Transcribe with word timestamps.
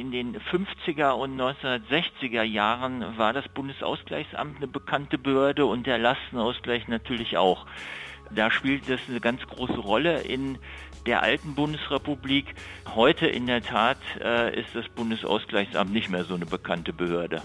In 0.00 0.12
den 0.12 0.34
50er 0.34 1.10
und 1.10 1.38
1960er 1.38 2.42
Jahren 2.42 3.18
war 3.18 3.34
das 3.34 3.46
Bundesausgleichsamt 3.48 4.56
eine 4.56 4.66
bekannte 4.66 5.18
Behörde 5.18 5.66
und 5.66 5.86
der 5.86 5.98
Lastenausgleich 5.98 6.88
natürlich 6.88 7.36
auch. 7.36 7.66
Da 8.30 8.50
spielt 8.50 8.88
das 8.88 9.00
eine 9.10 9.20
ganz 9.20 9.42
große 9.42 9.78
Rolle 9.78 10.22
in 10.22 10.56
der 11.04 11.22
alten 11.22 11.54
Bundesrepublik. 11.54 12.54
Heute 12.94 13.26
in 13.26 13.46
der 13.46 13.62
Tat 13.62 13.98
äh, 14.22 14.58
ist 14.58 14.74
das 14.74 14.88
Bundesausgleichsamt 14.88 15.92
nicht 15.92 16.08
mehr 16.08 16.24
so 16.24 16.34
eine 16.34 16.46
bekannte 16.46 16.94
Behörde. 16.94 17.42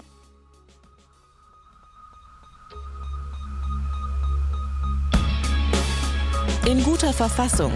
In 6.66 6.82
guter 6.82 7.12
Verfassung. 7.12 7.72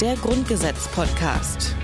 Der 0.00 0.14
Grundgesetz-Podcast. 0.14 1.74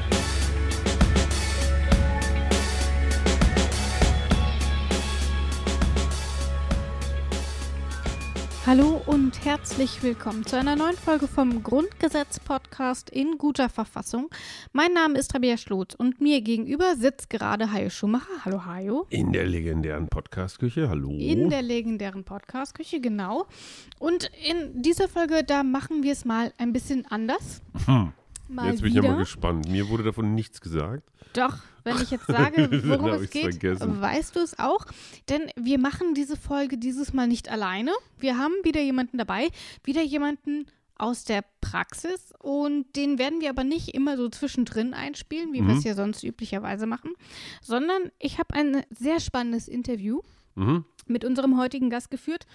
Hallo 8.66 9.02
und 9.04 9.44
herzlich 9.44 10.02
willkommen 10.02 10.46
zu 10.46 10.56
einer 10.56 10.74
neuen 10.74 10.96
Folge 10.96 11.28
vom 11.28 11.62
Grundgesetz-Podcast 11.62 13.10
in 13.10 13.36
guter 13.36 13.68
Verfassung. 13.68 14.30
Mein 14.72 14.94
Name 14.94 15.18
ist 15.18 15.34
Rabia 15.34 15.58
Schlot 15.58 15.94
und 15.94 16.22
mir 16.22 16.40
gegenüber 16.40 16.96
sitzt 16.96 17.28
gerade 17.28 17.72
Hajo 17.72 17.90
Schumacher. 17.90 18.42
Hallo 18.42 18.64
Hajo. 18.64 19.06
In 19.10 19.32
der 19.32 19.44
legendären 19.46 20.08
Podcast-Küche, 20.08 20.88
hallo. 20.88 21.10
In 21.10 21.50
der 21.50 21.60
legendären 21.60 22.24
Podcast-Küche, 22.24 23.00
genau. 23.02 23.44
Und 23.98 24.30
in 24.48 24.80
dieser 24.80 25.08
Folge, 25.08 25.44
da 25.44 25.62
machen 25.62 26.02
wir 26.02 26.12
es 26.12 26.24
mal 26.24 26.54
ein 26.56 26.72
bisschen 26.72 27.04
anders. 27.04 27.60
Hm. 27.84 28.12
Mal 28.48 28.70
Jetzt 28.70 28.80
bin 28.80 28.92
ich 28.92 28.96
wieder. 28.96 29.04
ja 29.04 29.12
mal 29.12 29.18
gespannt. 29.18 29.68
Mir 29.68 29.88
wurde 29.88 30.04
davon 30.04 30.34
nichts 30.34 30.60
gesagt. 30.62 31.02
Doch, 31.34 31.58
wenn 31.84 32.00
ich 32.00 32.10
jetzt 32.10 32.26
sage, 32.26 32.68
worum 32.88 33.10
es 33.12 33.30
geht, 33.30 33.42
vergessen. 33.60 34.00
weißt 34.00 34.36
du 34.36 34.40
es 34.40 34.58
auch. 34.58 34.86
Denn 35.28 35.42
wir 35.56 35.78
machen 35.78 36.14
diese 36.14 36.36
Folge 36.36 36.78
dieses 36.78 37.12
Mal 37.12 37.26
nicht 37.28 37.48
alleine. 37.50 37.92
Wir 38.18 38.38
haben 38.38 38.54
wieder 38.62 38.80
jemanden 38.80 39.18
dabei, 39.18 39.50
wieder 39.84 40.02
jemanden 40.02 40.66
aus 40.96 41.24
der 41.24 41.44
Praxis 41.60 42.32
und 42.40 42.94
den 42.94 43.18
werden 43.18 43.40
wir 43.40 43.50
aber 43.50 43.64
nicht 43.64 43.88
immer 43.94 44.16
so 44.16 44.28
zwischendrin 44.28 44.94
einspielen, 44.94 45.52
wie 45.52 45.58
wir 45.60 45.72
Mhm. 45.72 45.78
es 45.78 45.84
ja 45.84 45.94
sonst 45.94 46.22
üblicherweise 46.22 46.86
machen, 46.86 47.10
sondern 47.60 48.12
ich 48.20 48.38
habe 48.38 48.54
ein 48.54 48.82
sehr 48.90 49.18
spannendes 49.18 49.66
Interview 49.66 50.20
Mhm. 50.54 50.84
mit 51.06 51.24
unserem 51.24 51.58
heutigen 51.58 51.90
Gast 51.90 52.12
geführt 52.12 52.46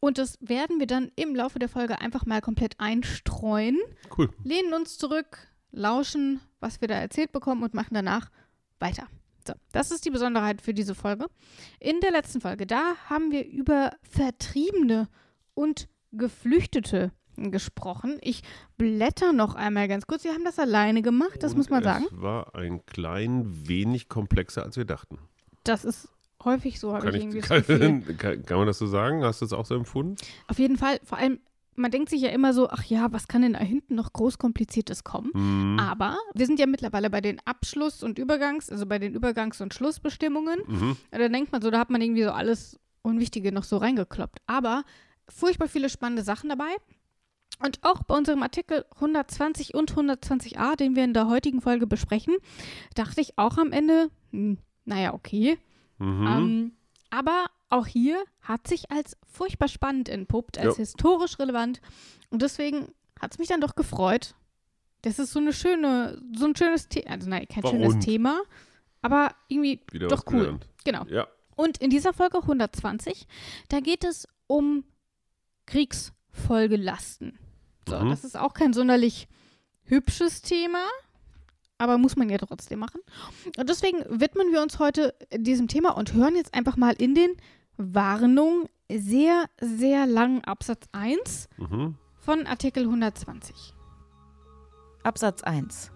und 0.00 0.16
das 0.16 0.38
werden 0.40 0.80
wir 0.80 0.86
dann 0.86 1.12
im 1.16 1.34
Laufe 1.36 1.58
der 1.58 1.68
Folge 1.68 2.00
einfach 2.00 2.24
mal 2.24 2.40
komplett 2.40 2.80
einstreuen 2.80 3.78
Cool. 4.16 4.30
lehnen 4.42 4.72
uns 4.72 4.96
zurück, 4.96 5.36
lauschen, 5.70 6.40
was 6.62 6.80
wir 6.80 6.88
da 6.88 6.94
erzählt 6.94 7.32
bekommen 7.32 7.62
und 7.62 7.74
machen 7.74 7.94
danach 7.94 8.30
weiter. 8.78 9.06
So, 9.46 9.54
das 9.72 9.90
ist 9.90 10.04
die 10.04 10.10
Besonderheit 10.10 10.62
für 10.62 10.72
diese 10.72 10.94
Folge. 10.94 11.26
In 11.80 12.00
der 12.00 12.12
letzten 12.12 12.40
Folge, 12.40 12.66
da 12.66 12.94
haben 13.08 13.32
wir 13.32 13.46
über 13.46 13.90
Vertriebene 14.02 15.08
und 15.54 15.88
Geflüchtete 16.12 17.10
gesprochen. 17.36 18.18
Ich 18.20 18.42
blätter 18.76 19.32
noch 19.32 19.54
einmal 19.54 19.88
ganz 19.88 20.06
kurz. 20.06 20.22
Wir 20.24 20.32
haben 20.32 20.44
das 20.44 20.58
alleine 20.58 21.02
gemacht, 21.02 21.42
das 21.42 21.52
Und 21.52 21.58
muss 21.58 21.70
man 21.70 21.82
sagen. 21.82 22.04
Es 22.10 22.20
war 22.20 22.54
ein 22.54 22.84
klein 22.86 23.66
wenig 23.68 24.08
komplexer, 24.08 24.62
als 24.62 24.76
wir 24.76 24.84
dachten. 24.84 25.18
Das 25.64 25.84
ist 25.84 26.08
häufig 26.44 26.78
so, 26.78 26.94
habe 26.94 27.10
ich 27.10 27.16
irgendwie 27.16 27.38
ich, 27.38 27.46
das 27.46 27.66
Gefühl. 27.66 28.02
kann, 28.02 28.16
kann, 28.18 28.44
kann 28.44 28.58
man 28.58 28.66
das 28.66 28.78
so 28.78 28.86
sagen? 28.86 29.24
Hast 29.24 29.40
du 29.40 29.46
das 29.46 29.52
auch 29.52 29.66
so 29.66 29.74
empfunden? 29.74 30.16
Auf 30.46 30.58
jeden 30.58 30.76
Fall, 30.76 31.00
vor 31.04 31.18
allem, 31.18 31.40
man 31.74 31.90
denkt 31.90 32.10
sich 32.10 32.20
ja 32.20 32.28
immer 32.30 32.52
so, 32.52 32.68
ach 32.68 32.84
ja, 32.84 33.12
was 33.12 33.28
kann 33.28 33.42
denn 33.42 33.54
da 33.54 33.60
hinten 33.60 33.94
noch 33.94 34.12
groß 34.12 34.38
Kompliziertes 34.38 35.04
kommen? 35.04 35.30
Mhm. 35.34 35.78
Aber 35.78 36.18
wir 36.34 36.46
sind 36.46 36.58
ja 36.58 36.66
mittlerweile 36.66 37.10
bei 37.10 37.20
den 37.20 37.40
Abschluss- 37.44 38.02
und 38.02 38.18
Übergangs-, 38.18 38.70
also 38.70 38.86
bei 38.86 38.98
den 38.98 39.14
Übergangs- 39.14 39.62
und 39.62 39.72
Schlussbestimmungen. 39.74 40.60
Mhm. 40.66 40.96
Da 41.10 41.28
denkt 41.28 41.52
man 41.52 41.62
so, 41.62 41.70
da 41.70 41.78
hat 41.78 41.90
man 41.90 42.02
irgendwie 42.02 42.24
so 42.24 42.30
alles 42.30 42.78
Unwichtige 43.02 43.52
noch 43.52 43.64
so 43.64 43.78
reingekloppt. 43.78 44.40
Aber 44.46 44.84
furchtbar 45.28 45.68
viele 45.68 45.88
spannende 45.88 46.22
Sachen 46.22 46.48
dabei. 46.48 46.76
Und 47.64 47.78
auch 47.82 48.02
bei 48.02 48.16
unserem 48.16 48.42
Artikel 48.42 48.84
120 48.94 49.74
und 49.74 49.94
120a, 49.94 50.76
den 50.76 50.96
wir 50.96 51.04
in 51.04 51.14
der 51.14 51.28
heutigen 51.28 51.60
Folge 51.60 51.86
besprechen, 51.86 52.34
dachte 52.94 53.20
ich 53.20 53.38
auch 53.38 53.56
am 53.56 53.72
Ende, 53.72 54.10
hm, 54.30 54.58
naja, 54.84 55.14
okay. 55.14 55.58
Mhm. 55.98 56.26
Ähm, 56.26 56.72
aber 57.10 57.46
auch 57.72 57.86
hier 57.86 58.22
hat 58.42 58.66
sich 58.68 58.90
als 58.90 59.16
furchtbar 59.30 59.68
spannend 59.68 60.08
entpuppt, 60.08 60.58
als 60.58 60.76
Ja. 60.76 60.80
historisch 60.80 61.38
relevant. 61.38 61.80
Und 62.30 62.42
deswegen 62.42 62.92
hat 63.20 63.32
es 63.32 63.38
mich 63.38 63.48
dann 63.48 63.60
doch 63.60 63.74
gefreut. 63.74 64.34
Das 65.02 65.18
ist 65.18 65.32
so 65.32 65.38
eine 65.40 65.52
schöne, 65.52 66.20
so 66.36 66.44
ein 66.46 66.54
schönes 66.56 66.88
Thema. 66.88 67.10
Also 67.10 67.28
nein, 67.28 67.46
kein 67.48 67.62
War 67.64 67.70
schönes. 67.70 67.98
Thema, 68.04 68.40
aber 69.00 69.34
irgendwie 69.48 69.80
Wieder 69.90 70.08
doch 70.08 70.24
cool. 70.26 70.38
gelernt. 70.40 70.68
Genau. 70.84 71.04
Ja. 71.06 71.26
Und 71.56 71.78
in 71.78 71.90
dieser 71.90 72.12
Folge 72.12 72.38
120, 72.46 73.26
da 73.68 73.80
geht 73.80 74.04
es 74.04 74.26
um 74.46 74.84
Kriegsfolgelasten. 75.66 77.38
So, 77.88 77.98
Mhm. 77.98 78.10
das 78.10 78.24
ist 78.24 78.36
auch 78.36 78.54
kein 78.54 78.72
sonderlich 78.72 79.28
hübsches 79.84 80.42
Thema, 80.42 80.84
aber 81.78 81.98
muss 81.98 82.16
man 82.16 82.28
ja 82.30 82.38
trotzdem 82.38 82.78
machen. 82.78 83.00
Und 83.58 83.68
deswegen 83.68 83.98
widmen 84.08 84.52
wir 84.52 84.62
uns 84.62 84.78
heute 84.78 85.14
diesem 85.36 85.68
Thema 85.68 85.90
und 85.96 86.12
hören 86.14 86.36
jetzt 86.36 86.54
einfach 86.54 86.76
mal 86.76 86.92
in 86.94 87.14
den 87.14 87.36
Warnungen 87.76 88.68
sehr, 88.90 89.46
sehr 89.60 90.06
langen 90.06 90.44
Absatz 90.44 90.86
1 90.92 91.48
Mhm. 91.56 91.94
von 92.20 92.46
Artikel 92.46 92.84
120. 92.84 93.74
Absatz 95.02 95.42
1. 95.42 95.90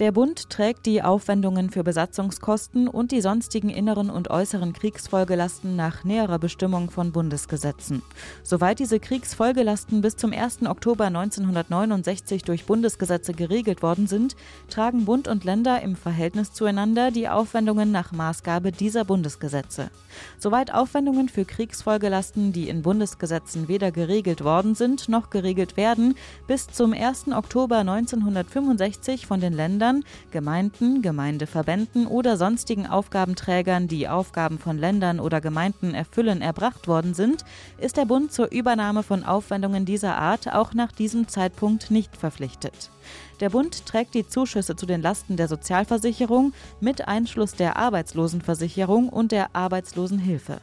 Der 0.00 0.10
Bund 0.10 0.50
trägt 0.50 0.86
die 0.86 1.02
Aufwendungen 1.02 1.70
für 1.70 1.84
Besatzungskosten 1.84 2.88
und 2.88 3.12
die 3.12 3.20
sonstigen 3.20 3.68
inneren 3.70 4.10
und 4.10 4.28
äußeren 4.28 4.72
Kriegsfolgelasten 4.72 5.76
nach 5.76 6.02
näherer 6.02 6.40
Bestimmung 6.40 6.90
von 6.90 7.12
Bundesgesetzen. 7.12 8.02
Soweit 8.42 8.80
diese 8.80 8.98
Kriegsfolgelasten 8.98 10.00
bis 10.00 10.16
zum 10.16 10.32
1. 10.32 10.66
Oktober 10.66 11.04
1969 11.04 12.42
durch 12.42 12.64
Bundesgesetze 12.64 13.34
geregelt 13.34 13.82
worden 13.82 14.08
sind, 14.08 14.34
tragen 14.68 15.04
Bund 15.04 15.28
und 15.28 15.44
Länder 15.44 15.80
im 15.80 15.94
Verhältnis 15.94 16.52
zueinander 16.52 17.12
die 17.12 17.28
Aufwendungen 17.28 17.92
nach 17.92 18.10
Maßgabe 18.10 18.72
dieser 18.72 19.04
Bundesgesetze. 19.04 19.90
Soweit 20.38 20.72
Aufwendungen 20.74 21.28
für 21.28 21.44
Kriegsfolgelasten, 21.44 22.52
die 22.52 22.68
in 22.68 22.82
Bundesgesetzen 22.82 23.68
weder 23.68 23.90
geregelt 23.90 24.44
worden 24.44 24.74
sind 24.74 25.08
noch 25.08 25.30
geregelt 25.30 25.76
werden, 25.76 26.14
bis 26.46 26.66
zum 26.66 26.92
1. 26.92 27.28
Oktober 27.28 27.78
1965 27.78 29.26
von 29.26 29.40
den 29.40 29.52
Ländern, 29.52 30.04
Gemeinden, 30.30 31.02
Gemeindeverbänden 31.02 32.06
oder 32.06 32.36
sonstigen 32.36 32.86
Aufgabenträgern, 32.86 33.88
die 33.88 34.08
Aufgaben 34.08 34.58
von 34.58 34.78
Ländern 34.78 35.20
oder 35.20 35.40
Gemeinden 35.40 35.94
erfüllen, 35.94 36.42
erbracht 36.42 36.88
worden 36.88 37.14
sind, 37.14 37.44
ist 37.78 37.96
der 37.96 38.04
Bund 38.04 38.32
zur 38.32 38.50
Übernahme 38.50 39.02
von 39.02 39.24
Aufwendungen 39.24 39.84
dieser 39.84 40.16
Art 40.16 40.52
auch 40.52 40.74
nach 40.74 40.92
diesem 40.92 41.28
Zeitpunkt 41.28 41.90
nicht 41.90 42.16
verpflichtet. 42.16 42.90
Der 43.40 43.50
Bund 43.50 43.86
trägt 43.86 44.14
die 44.14 44.26
Zuschüsse 44.26 44.76
zu 44.76 44.86
den 44.86 45.02
Lasten 45.02 45.36
der 45.36 45.48
Sozialversicherung 45.48 46.52
mit 46.80 47.08
Einschluss 47.08 47.52
der 47.52 47.76
Arbeitslosenversicherung 47.76 49.08
und 49.08 49.32
der 49.32 49.56
Arbeitslosenhilfe. 49.56 50.60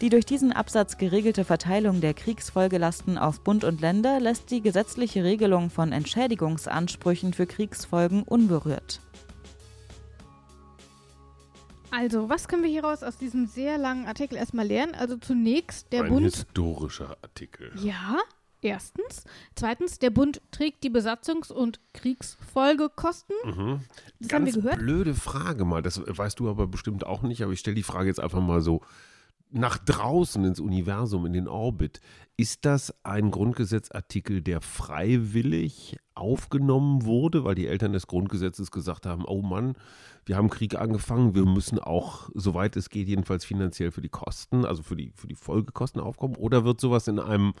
Die 0.00 0.10
durch 0.10 0.26
diesen 0.26 0.52
Absatz 0.52 0.98
geregelte 0.98 1.44
Verteilung 1.44 2.00
der 2.00 2.14
Kriegsfolgelasten 2.14 3.16
auf 3.16 3.40
Bund 3.40 3.64
und 3.64 3.80
Länder 3.80 4.20
lässt 4.20 4.50
die 4.50 4.60
gesetzliche 4.60 5.24
Regelung 5.24 5.70
von 5.70 5.92
Entschädigungsansprüchen 5.92 7.32
für 7.32 7.46
Kriegsfolgen 7.46 8.22
unberührt. 8.22 9.00
Also, 11.90 12.28
was 12.28 12.46
können 12.46 12.62
wir 12.62 12.70
hieraus 12.70 13.02
aus 13.02 13.16
diesem 13.16 13.46
sehr 13.46 13.76
langen 13.76 14.06
Artikel 14.06 14.36
erstmal 14.36 14.66
lernen? 14.66 14.94
Also 14.94 15.16
zunächst, 15.16 15.92
der 15.92 16.04
ein 16.04 16.10
Bund 16.10 16.24
historischer 16.24 17.16
Artikel. 17.22 17.72
Ja, 17.82 18.18
erstens. 18.62 19.24
Zweitens, 19.54 19.98
der 19.98 20.10
Bund 20.10 20.40
trägt 20.50 20.84
die 20.84 20.90
Besatzungs- 20.90 21.52
und 21.52 21.80
Kriegsfolgekosten. 21.94 23.36
Mhm. 23.44 23.80
Das 24.20 24.32
haben 24.32 24.46
wir 24.46 24.52
Ganz 24.52 24.54
gehört. 24.54 24.78
blöde 24.78 25.14
Frage 25.14 25.64
mal. 25.64 25.82
Das 25.82 26.00
weißt 26.04 26.38
du 26.38 26.48
aber 26.48 26.66
bestimmt 26.66 27.04
auch 27.04 27.22
nicht, 27.22 27.42
aber 27.42 27.52
ich 27.52 27.60
stelle 27.60 27.76
die 27.76 27.82
Frage 27.82 28.08
jetzt 28.08 28.20
einfach 28.20 28.40
mal 28.40 28.60
so 28.60 28.82
nach 29.52 29.78
draußen 29.78 30.44
ins 30.44 30.60
Universum, 30.60 31.26
in 31.26 31.32
den 31.32 31.48
Orbit. 31.48 32.00
Ist 32.36 32.64
das 32.64 32.94
ein 33.02 33.30
Grundgesetzartikel, 33.30 34.40
der 34.40 34.60
freiwillig 34.60 35.98
aufgenommen 36.14 37.04
wurde, 37.04 37.44
weil 37.44 37.54
die 37.54 37.66
Eltern 37.66 37.92
des 37.92 38.06
Grundgesetzes 38.06 38.70
gesagt 38.70 39.06
haben, 39.06 39.24
oh 39.26 39.42
Mann, 39.42 39.74
wir 40.24 40.36
haben 40.36 40.48
Krieg 40.48 40.76
angefangen, 40.76 41.34
wir 41.34 41.44
müssen 41.44 41.78
auch, 41.78 42.30
soweit 42.34 42.76
es 42.76 42.88
geht, 42.90 43.08
jedenfalls 43.08 43.44
finanziell 43.44 43.90
für 43.90 44.00
die 44.00 44.08
Kosten, 44.08 44.64
also 44.64 44.82
für 44.82 44.96
die, 44.96 45.12
für 45.14 45.26
die 45.26 45.34
Folgekosten 45.34 46.00
aufkommen? 46.00 46.36
Oder 46.36 46.64
wird 46.64 46.80
sowas 46.80 47.08
in 47.08 47.18
einem 47.18 47.54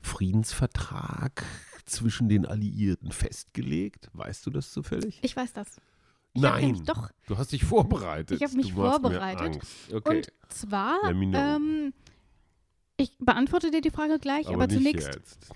Friedensvertrag 0.00 1.44
zwischen 1.84 2.28
den 2.28 2.46
Alliierten 2.46 3.12
festgelegt? 3.12 4.08
Weißt 4.12 4.46
du 4.46 4.50
das 4.50 4.72
zufällig? 4.72 5.18
Ich 5.22 5.36
weiß 5.36 5.52
das. 5.52 5.76
Ich 6.34 6.42
Nein. 6.42 6.82
doch. 6.84 7.10
Du 7.26 7.38
hast 7.38 7.52
dich 7.52 7.64
vorbereitet. 7.64 8.40
Ich 8.40 8.44
hab 8.46 8.54
mich 8.54 8.70
du 8.70 8.76
vorbereitet. 8.76 9.60
Okay. 9.92 10.18
Und 10.18 10.32
zwar, 10.48 10.98
ähm, 11.04 11.92
ich 12.96 13.16
beantworte 13.18 13.70
dir 13.70 13.80
die 13.80 13.90
Frage 13.90 14.18
gleich, 14.18 14.48
aber, 14.48 14.66
nicht 14.66 14.76
zunächst 14.76 15.14
jetzt. 15.14 15.50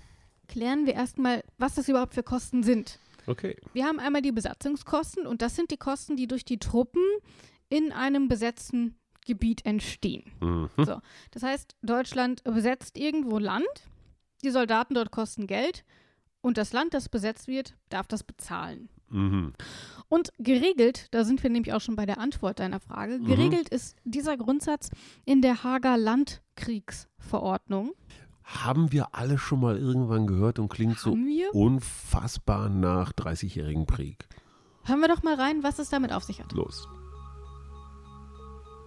klären 0.47 0.85
wir 0.85 0.93
erstmal, 0.93 1.43
was 1.57 1.75
das 1.75 1.87
überhaupt 1.87 2.13
für 2.13 2.23
Kosten 2.23 2.63
sind. 2.63 2.99
Okay. 3.27 3.55
Wir 3.73 3.85
haben 3.85 3.99
einmal 3.99 4.21
die 4.21 4.31
Besatzungskosten 4.31 5.25
und 5.25 5.41
das 5.41 5.55
sind 5.55 5.71
die 5.71 5.77
Kosten, 5.77 6.15
die 6.15 6.27
durch 6.27 6.43
die 6.43 6.57
Truppen 6.57 7.03
in 7.69 7.91
einem 7.91 8.27
besetzten 8.27 8.95
Gebiet 9.25 9.65
entstehen. 9.65 10.31
Mhm. 10.41 10.69
So, 10.77 10.99
das 11.31 11.43
heißt, 11.43 11.75
Deutschland 11.81 12.43
besetzt 12.43 12.97
irgendwo 12.97 13.39
Land, 13.39 13.65
die 14.43 14.51
Soldaten 14.51 14.93
dort 14.93 15.11
kosten 15.11 15.47
Geld 15.47 15.83
und 16.41 16.57
das 16.57 16.73
Land, 16.73 16.93
das 16.93 17.09
besetzt 17.09 17.47
wird, 17.47 17.75
darf 17.89 18.07
das 18.07 18.23
bezahlen. 18.23 18.89
Mhm. 19.09 19.53
Und 20.09 20.29
geregelt, 20.39 21.07
da 21.11 21.23
sind 21.23 21.41
wir 21.43 21.49
nämlich 21.49 21.73
auch 21.73 21.81
schon 21.81 21.95
bei 21.95 22.05
der 22.05 22.17
Antwort 22.19 22.59
deiner 22.59 22.79
Frage, 22.79 23.19
Mhm. 23.19 23.25
geregelt 23.25 23.69
ist 23.69 23.95
dieser 24.03 24.37
Grundsatz 24.37 24.89
in 25.25 25.41
der 25.41 25.63
Hager 25.63 25.97
Landkriegsverordnung. 25.97 27.93
Haben 28.43 28.91
wir 28.91 29.15
alle 29.15 29.37
schon 29.37 29.61
mal 29.61 29.77
irgendwann 29.77 30.27
gehört 30.27 30.59
und 30.59 30.67
klingt 30.69 30.99
so 30.99 31.11
Haben 31.11 31.27
wir? 31.27 31.53
unfassbar 31.55 32.69
nach 32.69 33.13
30-jährigen 33.13 33.85
Krieg. 33.85 34.27
Hören 34.83 34.99
wir 34.99 35.07
doch 35.07 35.23
mal 35.23 35.35
rein, 35.35 35.63
was 35.63 35.79
es 35.79 35.89
damit 35.89 36.11
auf 36.11 36.23
sich 36.23 36.41
hat. 36.41 36.51
Los. 36.51 36.87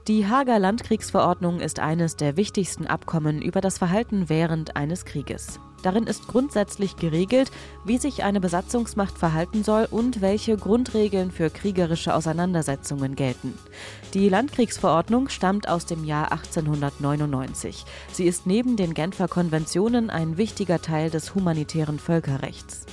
Die 0.08 0.28
Hager 0.28 0.60
Landkriegsverordnung 0.60 1.58
ist 1.58 1.80
eines 1.80 2.14
der 2.14 2.36
wichtigsten 2.36 2.86
Abkommen 2.86 3.42
über 3.42 3.60
das 3.60 3.78
Verhalten 3.78 4.28
während 4.28 4.76
eines 4.76 5.04
Krieges. 5.04 5.58
Darin 5.82 6.04
ist 6.04 6.28
grundsätzlich 6.28 6.94
geregelt, 6.94 7.50
wie 7.84 7.98
sich 7.98 8.22
eine 8.22 8.40
Besatzungsmacht 8.40 9.18
verhalten 9.18 9.64
soll 9.64 9.88
und 9.90 10.20
welche 10.20 10.56
Grundregeln 10.56 11.32
für 11.32 11.50
kriegerische 11.50 12.14
Auseinandersetzungen 12.14 13.16
gelten. 13.16 13.58
Die 14.14 14.28
Landkriegsverordnung 14.28 15.28
stammt 15.28 15.68
aus 15.68 15.86
dem 15.86 16.04
Jahr 16.04 16.30
1899. 16.30 17.84
Sie 18.12 18.28
ist 18.28 18.46
neben 18.46 18.76
den 18.76 18.94
Genfer 18.94 19.26
Konventionen 19.26 20.08
ein 20.08 20.36
wichtiger 20.36 20.80
Teil 20.80 21.10
des 21.10 21.34
humanitären 21.34 21.98
Völkerrechts. 21.98 22.86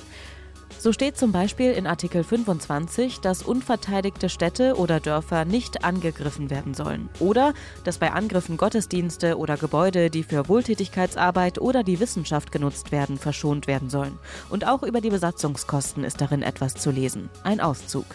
So 0.83 0.91
steht 0.91 1.15
zum 1.15 1.31
Beispiel 1.31 1.71
in 1.71 1.87
Artikel 1.87 2.25
25, 2.25 3.21
dass 3.21 3.41
unverteidigte 3.41 4.27
Städte 4.27 4.75
oder 4.75 4.99
Dörfer 4.99 5.45
nicht 5.45 5.85
angegriffen 5.85 6.49
werden 6.49 6.73
sollen. 6.73 7.09
Oder 7.21 7.53
dass 7.85 7.99
bei 7.99 8.11
Angriffen 8.11 8.57
Gottesdienste 8.57 9.37
oder 9.37 9.55
Gebäude, 9.55 10.09
die 10.09 10.23
für 10.23 10.49
Wohltätigkeitsarbeit 10.49 11.61
oder 11.61 11.83
die 11.83 12.01
Wissenschaft 12.01 12.51
genutzt 12.51 12.91
werden, 12.91 13.17
verschont 13.17 13.65
werden 13.65 13.89
sollen. 13.89 14.19
Und 14.49 14.67
auch 14.67 14.83
über 14.83 14.99
die 14.99 15.09
Besatzungskosten 15.09 16.03
ist 16.03 16.19
darin 16.19 16.41
etwas 16.41 16.73
zu 16.73 16.91
lesen. 16.91 17.29
Ein 17.45 17.61
Auszug. 17.61 18.07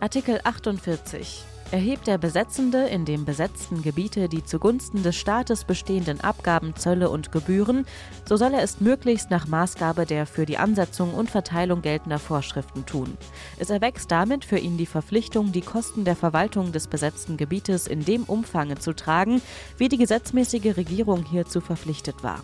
Artikel 0.00 0.40
48. 0.42 1.44
Erhebt 1.74 2.06
der 2.06 2.18
Besetzende 2.18 2.86
in 2.86 3.04
dem 3.04 3.24
besetzten 3.24 3.82
Gebiete 3.82 4.28
die 4.28 4.44
zugunsten 4.44 5.02
des 5.02 5.16
Staates 5.16 5.64
bestehenden 5.64 6.20
Abgaben, 6.20 6.76
Zölle 6.76 7.10
und 7.10 7.32
Gebühren, 7.32 7.84
so 8.28 8.36
soll 8.36 8.54
er 8.54 8.62
es 8.62 8.80
möglichst 8.80 9.28
nach 9.32 9.48
Maßgabe 9.48 10.06
der 10.06 10.26
für 10.26 10.46
die 10.46 10.56
Ansetzung 10.56 11.12
und 11.12 11.32
Verteilung 11.32 11.82
geltender 11.82 12.20
Vorschriften 12.20 12.86
tun. 12.86 13.18
Es 13.58 13.70
erwächst 13.70 14.12
damit 14.12 14.44
für 14.44 14.58
ihn 14.58 14.76
die 14.76 14.86
Verpflichtung, 14.86 15.50
die 15.50 15.62
Kosten 15.62 16.04
der 16.04 16.14
Verwaltung 16.14 16.70
des 16.70 16.86
besetzten 16.86 17.36
Gebietes 17.36 17.88
in 17.88 18.04
dem 18.04 18.22
Umfange 18.22 18.78
zu 18.78 18.94
tragen, 18.94 19.42
wie 19.76 19.88
die 19.88 19.98
gesetzmäßige 19.98 20.76
Regierung 20.76 21.24
hierzu 21.24 21.60
verpflichtet 21.60 22.22
war. 22.22 22.38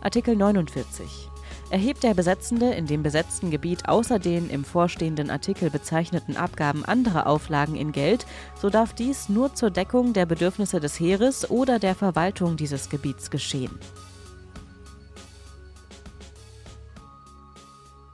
Artikel 0.00 0.34
49. 0.34 1.30
Erhebt 1.70 2.02
der 2.02 2.14
Besetzende 2.14 2.72
in 2.72 2.86
dem 2.86 3.02
besetzten 3.02 3.50
Gebiet 3.50 3.88
außer 3.88 4.18
den 4.18 4.50
im 4.50 4.64
vorstehenden 4.64 5.30
Artikel 5.30 5.70
bezeichneten 5.70 6.36
Abgaben 6.36 6.84
andere 6.84 7.26
Auflagen 7.26 7.74
in 7.74 7.90
Geld, 7.90 8.26
so 8.60 8.70
darf 8.70 8.92
dies 8.92 9.28
nur 9.28 9.54
zur 9.54 9.70
Deckung 9.70 10.12
der 10.12 10.26
Bedürfnisse 10.26 10.78
des 10.78 11.00
Heeres 11.00 11.50
oder 11.50 11.78
der 11.78 11.94
Verwaltung 11.94 12.56
dieses 12.56 12.90
Gebiets 12.90 13.30
geschehen. 13.30 13.78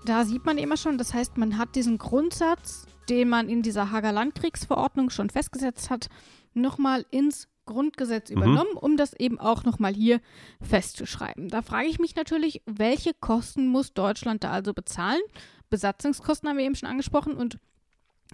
Da 0.05 0.25
sieht 0.25 0.47
man 0.47 0.56
immer 0.56 0.76
schon, 0.76 0.97
das 0.97 1.12
heißt, 1.12 1.37
man 1.37 1.58
hat 1.58 1.75
diesen 1.75 1.99
Grundsatz, 1.99 2.87
den 3.08 3.29
man 3.29 3.49
in 3.49 3.62
dieser 3.62 3.91
Hager 3.91 4.12
Landkriegsverordnung 4.12 5.11
schon 5.11 5.29
festgesetzt 5.29 5.91
hat, 5.91 6.08
nochmal 6.55 7.05
ins 7.11 7.49
Grundgesetz 7.70 8.31
Mhm. 8.31 8.37
übernommen, 8.37 8.75
um 8.75 8.96
das 8.96 9.14
eben 9.14 9.40
auch 9.40 9.64
nochmal 9.64 9.94
hier 9.94 10.20
festzuschreiben. 10.61 11.49
Da 11.49 11.62
frage 11.62 11.88
ich 11.88 11.99
mich 11.99 12.14
natürlich, 12.14 12.62
welche 12.67 13.14
Kosten 13.14 13.69
muss 13.69 13.94
Deutschland 13.94 14.44
da 14.44 14.50
also 14.50 14.75
bezahlen? 14.75 15.22
Besatzungskosten 15.70 16.49
haben 16.49 16.58
wir 16.58 16.64
eben 16.67 16.75
schon 16.75 16.88
angesprochen 16.88 17.34
und 17.34 17.58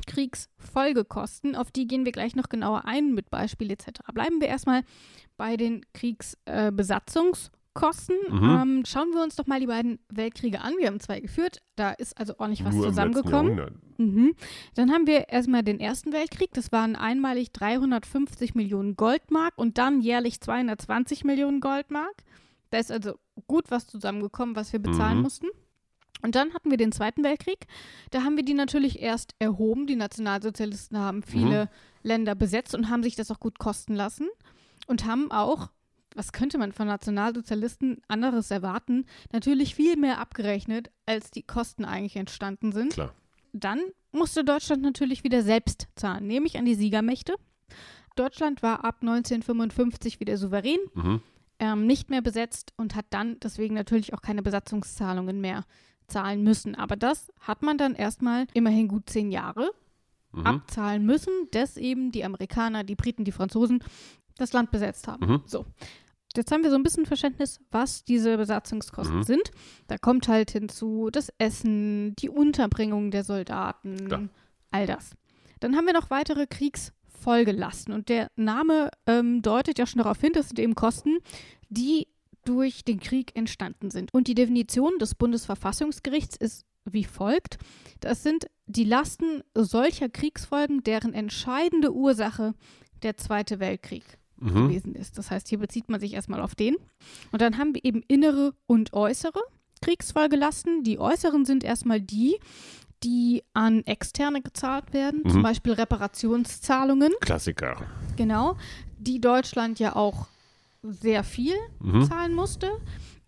Kriegsfolgekosten, 0.07 1.57
auf 1.57 1.71
die 1.71 1.87
gehen 1.87 2.05
wir 2.05 2.13
gleich 2.13 2.37
noch 2.37 2.49
genauer 2.49 2.85
ein 2.85 3.15
mit 3.15 3.31
Beispiel 3.31 3.71
etc. 3.71 4.01
Bleiben 4.13 4.41
wir 4.41 4.49
erstmal 4.49 4.83
bei 5.37 5.57
den 5.57 5.87
Kriegsbesatzungskosten. 7.77 8.17
Mhm. 8.31 8.79
Ähm, 8.79 8.83
schauen 8.87 9.11
wir 9.13 9.23
uns 9.23 9.37
doch 9.37 9.47
mal 9.47 9.61
die 9.61 9.67
beiden 9.67 9.99
Weltkriege 10.09 10.61
an. 10.61 10.75
Wir 10.79 10.89
haben 10.89 11.01
zwei 11.01 11.21
geführt, 11.21 11.63
da 11.77 11.91
ist 11.93 12.19
also 12.19 12.35
ordentlich 12.39 12.65
was 12.65 12.75
Nur 12.75 12.89
zusammengekommen. 12.89 13.81
Mhm. 13.99 14.35
Dann 14.75 14.93
haben 14.93 15.07
wir 15.07 15.29
erstmal 15.29 15.63
den 15.63 15.81
Ersten 15.81 16.13
Weltkrieg. 16.13 16.51
Das 16.53 16.73
waren 16.73 16.97
einmalig 16.97 17.53
350 17.53 18.55
Millionen 18.55 18.97
Goldmark 18.97 19.55
und 19.57 19.79
dann 19.79 20.01
jährlich 20.01 20.41
220 20.41 21.25
Millionen 21.25 21.61
Goldmark. 21.61 22.15
Da 22.71 22.79
ist 22.79 22.91
also 22.91 23.15
gut 23.47 23.71
was 23.71 23.87
zusammengekommen, 23.87 24.57
was 24.57 24.73
wir 24.73 24.81
bezahlen 24.81 25.19
Mhm. 25.19 25.23
mussten. 25.23 25.47
Und 26.23 26.35
dann 26.35 26.55
hatten 26.55 26.71
wir 26.71 26.79
den 26.79 26.93
Zweiten 26.93 27.23
Weltkrieg. 27.23 27.67
Da 28.11 28.23
haben 28.23 28.37
wir 28.37 28.45
die 28.45 28.55
natürlich 28.55 29.01
erst 29.01 29.35
erhoben. 29.39 29.87
Die 29.87 29.97
Nationalsozialisten 29.97 30.99
haben 30.99 31.23
viele 31.23 31.69
Länder 32.03 32.35
besetzt 32.35 32.75
und 32.75 32.89
haben 32.89 33.03
sich 33.03 33.17
das 33.17 33.31
auch 33.31 33.39
gut 33.39 33.59
kosten 33.59 33.95
lassen. 33.95 34.29
Und 34.87 35.05
haben 35.05 35.31
auch, 35.31 35.69
was 36.17 36.33
könnte 36.33 36.59
man 36.59 36.73
von 36.73 36.87
Nationalsozialisten 36.87 38.01
anderes 38.09 38.51
erwarten, 38.51 39.05
natürlich 39.33 39.75
viel 39.75 39.97
mehr 39.97 40.19
abgerechnet, 40.19 40.91
als 41.07 41.31
die 41.31 41.43
Kosten 41.43 41.85
eigentlich 41.85 42.17
entstanden 42.17 42.73
sind. 42.73 42.95
Klar. 42.95 43.15
Dann 43.53 43.81
musste 44.13 44.45
Deutschland 44.45 44.83
natürlich 44.83 45.25
wieder 45.25 45.43
selbst 45.43 45.89
zahlen, 45.95 46.27
nämlich 46.27 46.59
an 46.59 46.65
die 46.65 46.75
Siegermächte. 46.75 47.35
Deutschland 48.17 48.63
war 48.63 48.85
ab 48.85 48.97
1955 49.03 50.21
wieder 50.21 50.37
souverän, 50.39 50.79
Mhm. 50.95 51.21
ähm, 51.59 51.87
nicht 51.87 52.11
mehr 52.11 52.23
besetzt 52.23 52.73
und 52.77 52.95
hat 52.95 53.07
dann 53.11 53.39
deswegen 53.41 53.75
natürlich 53.75 54.15
auch 54.15 54.23
keine 54.23 54.43
Besatzungszahlungen 54.43 55.41
mehr 55.41 55.65
zahlen 56.07 56.43
müssen. 56.43 56.75
Aber 56.75 56.97
das 56.97 57.31
hat 57.41 57.63
man 57.63 57.79
dann 57.79 57.95
erstmal 57.95 58.47
immerhin 58.55 58.89
gut 58.89 59.09
zehn 59.11 59.31
Jahre 59.31 59.71
Mhm. 60.33 60.47
abzahlen 60.47 61.05
müssen, 61.05 61.33
dass 61.51 61.77
eben 61.77 62.11
die 62.13 62.25
Amerikaner, 62.25 62.85
die 62.85 62.95
Briten, 62.95 63.25
die 63.25 63.33
Franzosen 63.33 63.83
das 64.39 64.53
Land 64.53 64.71
besetzt 64.71 65.09
haben. 65.09 65.27
Mhm. 65.27 65.43
So. 65.47 65.65
Jetzt 66.37 66.53
haben 66.53 66.63
wir 66.63 66.71
so 66.71 66.77
ein 66.77 66.83
bisschen 66.83 67.07
Verständnis, 67.07 67.59
was 67.71 68.05
diese 68.05 68.37
Besatzungskosten 68.37 69.19
Mhm. 69.19 69.23
sind. 69.25 69.51
Da 69.89 69.99
kommt 69.99 70.29
halt 70.29 70.51
hinzu 70.51 71.09
das 71.11 71.33
Essen, 71.39 72.15
die 72.17 72.29
Unterbringung 72.29 73.11
der 73.11 73.25
Soldaten, 73.25 74.07
Klar. 74.09 74.29
all 74.71 74.87
das. 74.87 75.11
Dann 75.61 75.77
haben 75.77 75.87
wir 75.87 75.93
noch 75.95 76.11
weitere 76.11 76.47
Kriegsfolgelasten. 76.47 77.93
Und 77.95 78.09
der 78.09 78.31
Name 78.37 78.91
ähm, 79.07 79.43
deutet 79.43 79.79
ja 79.79 79.87
schon 79.87 80.03
darauf 80.03 80.21
hin, 80.21 80.33
das 80.35 80.49
sind 80.49 80.59
eben 80.59 80.75
Kosten, 80.75 81.19
die 81.69 82.07
durch 82.45 82.85
den 82.85 83.01
Krieg 83.01 83.35
entstanden 83.35 83.91
sind. 83.91 84.13
Und 84.15 84.29
die 84.29 84.35
Definition 84.35 84.99
des 84.99 85.15
Bundesverfassungsgerichts 85.15 86.37
ist 86.37 86.65
wie 86.85 87.05
folgt. 87.05 87.59
Das 88.01 88.23
sind 88.23 88.47
die 88.67 88.85
Lasten 88.85 89.43
solcher 89.55 90.09
Kriegsfolgen, 90.09 90.85
deren 90.85 91.13
entscheidende 91.15 91.93
Ursache 91.93 92.55
der 93.03 93.17
Zweite 93.17 93.59
Weltkrieg 93.59 94.05
Mhm. 94.39 94.69
gewesen 94.69 94.95
ist. 94.95 95.19
Das 95.19 95.31
heißt, 95.31 95.49
hier 95.49 95.59
bezieht 95.59 95.89
man 95.89 96.01
sich 96.01 96.15
erstmal 96.15 96.41
auf 96.41 96.55
den. 96.55 96.77
Und 97.33 97.41
dann 97.43 97.59
haben 97.59 97.75
wir 97.75 97.85
eben 97.85 98.03
innere 98.09 98.55
und 98.67 98.93
äußere 98.93 99.41
Kriegsfolgelasten. 99.83 100.83
Die 100.85 100.99
äußeren 100.99 101.45
sind 101.45 101.65
erstmal 101.65 102.01
die, 102.01 102.37
die 103.05 103.43
an 103.55 103.83
Externe 103.85 104.43
gezahlt 104.43 104.93
werden, 104.93 105.21
Mhm. 105.25 105.31
zum 105.31 105.43
Beispiel 105.43 105.73
Reparationszahlungen, 105.75 107.13
Klassiker. 107.21 107.77
genau, 108.17 108.57
die 108.99 109.21
Deutschland 109.21 109.79
ja 109.79 109.95
auch 109.97 110.27
sehr 110.83 111.25
viel 111.25 111.55
Mhm. 111.81 112.05
zahlen 112.05 112.35
musste. 112.35 112.71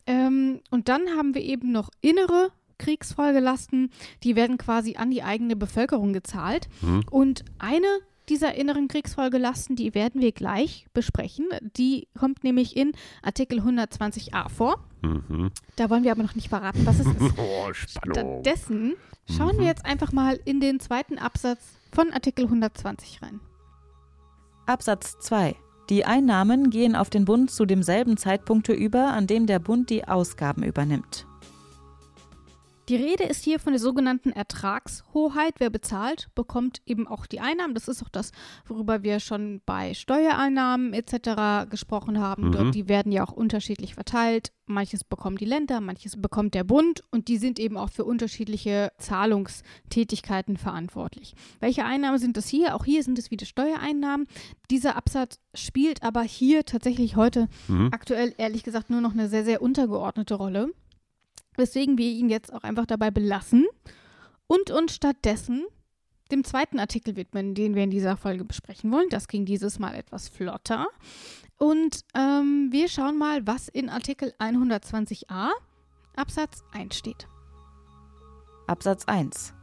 Ähm, 0.07 0.61
und 0.71 0.88
dann 0.88 1.03
haben 1.17 1.35
wir 1.35 1.43
eben 1.43 1.71
noch 1.73 1.91
innere 2.00 2.50
Kriegsfolgelasten, 2.79 3.91
die 4.23 4.37
werden 4.37 4.57
quasi 4.57 4.97
an 4.97 5.11
die 5.11 5.23
eigene 5.23 5.57
Bevölkerung 5.57 6.12
gezahlt. 6.12 6.69
Mhm. 6.81 7.03
Und 7.11 7.45
eine 7.59 7.87
dieser 8.28 8.54
inneren 8.54 8.88
Kriegsfolgelasten, 8.88 9.76
die 9.76 9.94
werden 9.94 10.20
wir 10.20 10.32
gleich 10.32 10.87
besprechen. 10.92 11.47
Die 11.76 12.08
kommt 12.18 12.44
nämlich 12.44 12.76
in 12.76 12.92
Artikel 13.23 13.61
120a 13.61 14.49
vor. 14.49 14.85
Mhm. 15.02 15.50
Da 15.76 15.90
wollen 15.90 16.04
wir 16.04 16.12
aber 16.12 16.23
noch 16.23 16.35
nicht 16.35 16.49
verraten, 16.49 16.85
was 16.87 16.99
es 17.00 17.06
ist. 17.20 17.35
Oh, 17.38 17.73
Spannung. 17.73 18.42
Stattdessen 18.42 18.94
schauen 19.30 19.56
Mhm. 19.56 19.61
wir 19.61 19.66
jetzt 19.66 19.85
einfach 19.85 20.12
mal 20.12 20.38
in 20.44 20.61
den 20.61 20.80
zweiten 20.80 21.18
Absatz 21.18 21.61
von 21.92 22.12
Artikel 22.12 22.44
120 22.47 23.23
rein. 23.23 23.40
Absatz 24.66 25.18
2. 25.20 25.54
Die 25.88 26.04
Einnahmen 26.04 26.68
gehen 26.70 26.94
auf 26.97 27.08
den 27.08 27.25
Bund 27.25 27.50
zu 27.50 27.64
demselben 27.64 28.16
Zeitpunkte 28.18 28.73
über, 28.75 29.12
an 29.12 29.26
dem 29.26 29.47
der 29.47 29.58
Bund 29.58 29.88
die 29.88 30.06
Ausgaben 30.06 30.62
übernimmt. 30.62 31.26
Die 32.88 32.97
Rede 32.97 33.25
ist 33.25 33.45
hier 33.45 33.61
von 33.61 33.75
der 33.75 33.80
sogenannten 33.80 34.30
Ertragshoheit. 34.30 35.57
Wer 35.59 35.68
bezahlt, 35.68 36.28
bekommt 36.35 36.80
eben 36.87 37.07
auch 37.07 37.26
die 37.26 37.38
Einnahmen. 37.38 37.75
Das 37.75 37.87
ist 37.87 38.02
auch 38.02 38.09
das, 38.09 38.33
worüber 38.66 39.02
wir 39.02 39.21
schon 39.21 39.61
bei 39.66 39.92
Steuereinnahmen 39.92 40.95
etc. 40.95 41.68
gesprochen 41.68 42.18
haben. 42.18 42.47
Mhm. 42.49 42.52
Dort, 42.52 42.75
die 42.75 42.88
werden 42.88 43.12
ja 43.12 43.25
auch 43.26 43.33
unterschiedlich 43.33 43.92
verteilt. 43.92 44.52
Manches 44.64 45.04
bekommen 45.04 45.37
die 45.37 45.45
Länder, 45.45 45.83
manches 45.83 46.21
bekommt 46.21 46.54
der 46.54 46.64
Bund 46.64 47.02
und 47.11 47.28
die 47.28 47.37
sind 47.37 47.59
eben 47.59 47.76
auch 47.76 47.90
für 47.90 48.04
unterschiedliche 48.07 48.90
Zahlungstätigkeiten 48.97 50.57
verantwortlich. 50.57 51.35
Welche 51.61 51.85
Einnahmen 51.85 52.18
sind 52.18 52.38
das 52.38 52.49
hier? 52.49 52.75
Auch 52.75 52.87
hier 52.87 53.02
sind 53.02 53.18
es 53.18 53.30
wieder 53.30 53.45
Steuereinnahmen. 53.45 54.26
Dieser 54.71 54.97
Absatz 54.97 55.40
spielt 55.54 56.02
aber 56.02 56.23
hier 56.23 56.64
tatsächlich 56.64 57.16
heute 57.16 57.49
Mhm. 57.66 57.88
aktuell 57.92 58.35
ehrlich 58.38 58.62
gesagt 58.62 58.88
nur 58.88 59.02
noch 59.02 59.12
eine 59.12 59.28
sehr, 59.28 59.45
sehr 59.45 59.61
untergeordnete 59.61 60.35
Rolle. 60.35 60.73
Weswegen 61.59 61.99
wir 61.99 62.09
ihn 62.09 62.29
jetzt 62.29 62.53
auch 62.53 62.62
einfach 62.62 62.87
dabei 62.87 63.11
belassen 63.11 63.67
und 64.47 64.71
uns 64.71 64.95
stattdessen 64.95 65.67
dem 66.31 66.45
zweiten 66.45 66.79
Artikel 66.79 67.17
widmen, 67.17 67.55
den 67.55 67.75
wir 67.75 67.83
in 67.83 67.91
dieser 67.91 68.17
Folge 68.17 68.45
besprechen 68.45 68.93
wollen. 68.93 69.09
Das 69.11 69.29
ging 69.29 69.45
dieses 69.45 69.79
Mal 69.79 69.95
etwas 69.95 70.29
flotter. 70.29 70.87
Und 71.59 72.05
ähm, 72.15 72.69
wir 72.71 72.88
schauen 72.88 73.19
mal, 73.19 73.47
was 73.47 73.69
in 73.69 73.88
Artikel 73.88 74.33
120a 74.38 75.50
Absatz 76.15 76.62
1 76.73 76.97
steht. 76.97 77.27
Absatz 78.67 79.05
1. 79.07 79.55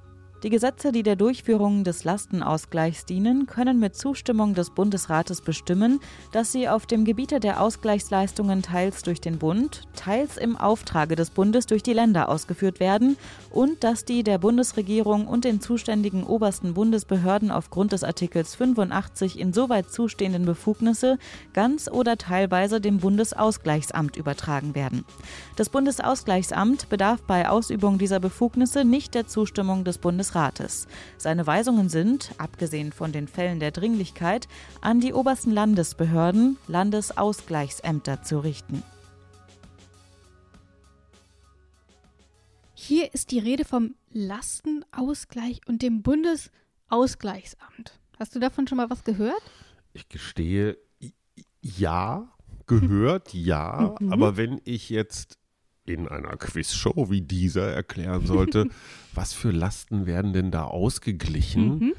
Die 0.43 0.49
Gesetze, 0.49 0.91
die 0.91 1.01
der 1.01 1.15
Durchführung 1.15 1.83
des 1.83 2.03
Lastenausgleichs 2.03 3.05
dienen, 3.05 3.47
können 3.47 3.79
mit 3.79 3.95
Zustimmung 3.95 4.53
des 4.53 4.69
Bundesrates 4.69 5.41
bestimmen, 5.41 5.99
dass 6.33 6.51
sie 6.51 6.67
auf 6.67 6.85
dem 6.85 7.05
Gebiete 7.05 7.39
der 7.39 7.61
Ausgleichsleistungen 7.61 8.61
teils 8.61 9.01
durch 9.01 9.21
den 9.21 9.39
Bund, 9.39 9.83
teils 9.95 10.37
im 10.37 10.57
Auftrage 10.57 11.15
des 11.15 11.29
Bundes 11.29 11.65
durch 11.65 11.83
die 11.83 11.93
Länder 11.93 12.29
ausgeführt 12.29 12.79
werden 12.79 13.17
und 13.49 13.83
dass 13.83 14.03
die 14.05 14.23
der 14.23 14.37
Bundesregierung 14.37 15.25
und 15.25 15.45
den 15.45 15.61
zuständigen 15.61 16.23
obersten 16.23 16.73
Bundesbehörden 16.73 17.49
aufgrund 17.49 17.93
des 17.93 18.03
Artikels 18.03 18.55
85 18.55 19.39
insoweit 19.39 19.89
zustehenden 19.89 20.45
Befugnisse 20.45 21.17
ganz 21.53 21.89
oder 21.89 22.17
teilweise 22.17 22.81
dem 22.81 22.97
Bundesausgleichsamt 22.97 24.17
übertragen 24.17 24.75
werden. 24.75 25.05
Das 25.55 25.69
Bundesausgleichsamt 25.69 26.89
bedarf 26.89 27.21
bei 27.23 27.49
Ausübung 27.49 27.97
dieser 27.97 28.19
Befugnisse 28.19 28.83
nicht 28.83 29.15
der 29.15 29.27
Zustimmung 29.27 29.85
des 29.85 29.97
Bundesrates. 30.25 30.87
Seine 31.17 31.45
Weisungen 31.45 31.89
sind, 31.89 32.31
abgesehen 32.37 32.91
von 32.91 33.11
den 33.11 33.27
Fällen 33.27 33.59
der 33.59 33.71
Dringlichkeit, 33.71 34.47
an 34.81 34.99
die 34.99 35.13
obersten 35.13 35.51
Landesbehörden, 35.51 36.57
Landesausgleichsämter 36.67 38.23
zu 38.23 38.39
richten. 38.39 38.81
Hier 42.73 43.13
ist 43.13 43.31
die 43.31 43.39
Rede 43.39 43.65
vom 43.65 43.95
Lastenausgleich 44.11 45.61
und 45.67 45.81
dem 45.81 46.01
Bundesausgleichsamt. 46.01 47.99
Hast 48.19 48.35
du 48.35 48.39
davon 48.39 48.67
schon 48.67 48.77
mal 48.77 48.89
was 48.89 49.03
gehört? 49.03 49.41
Ich 49.93 50.09
gestehe, 50.09 50.77
ja, 51.61 52.31
gehört, 52.67 53.33
ja, 53.33 53.95
Mhm. 53.99 54.11
aber 54.11 54.37
wenn 54.37 54.59
ich 54.65 54.89
jetzt 54.89 55.37
in 55.85 56.07
einer 56.07 56.35
Quizshow 56.37 57.09
wie 57.09 57.21
dieser 57.21 57.71
erklären 57.71 58.25
sollte, 58.25 58.67
was 59.13 59.33
für 59.33 59.51
Lasten 59.51 60.05
werden 60.05 60.33
denn 60.33 60.51
da 60.51 60.65
ausgeglichen? 60.65 61.79
Mhm. 61.79 61.93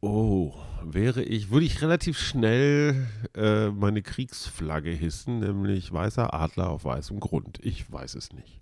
Oh, 0.00 0.54
wäre 0.84 1.22
ich, 1.22 1.50
würde 1.50 1.66
ich 1.66 1.82
relativ 1.82 2.18
schnell 2.18 3.08
äh, 3.34 3.68
meine 3.70 4.02
Kriegsflagge 4.02 4.90
hissen, 4.90 5.40
nämlich 5.40 5.92
weißer 5.92 6.32
Adler 6.32 6.70
auf 6.70 6.84
weißem 6.84 7.18
Grund. 7.18 7.58
Ich 7.62 7.90
weiß 7.90 8.14
es 8.14 8.32
nicht. 8.32 8.58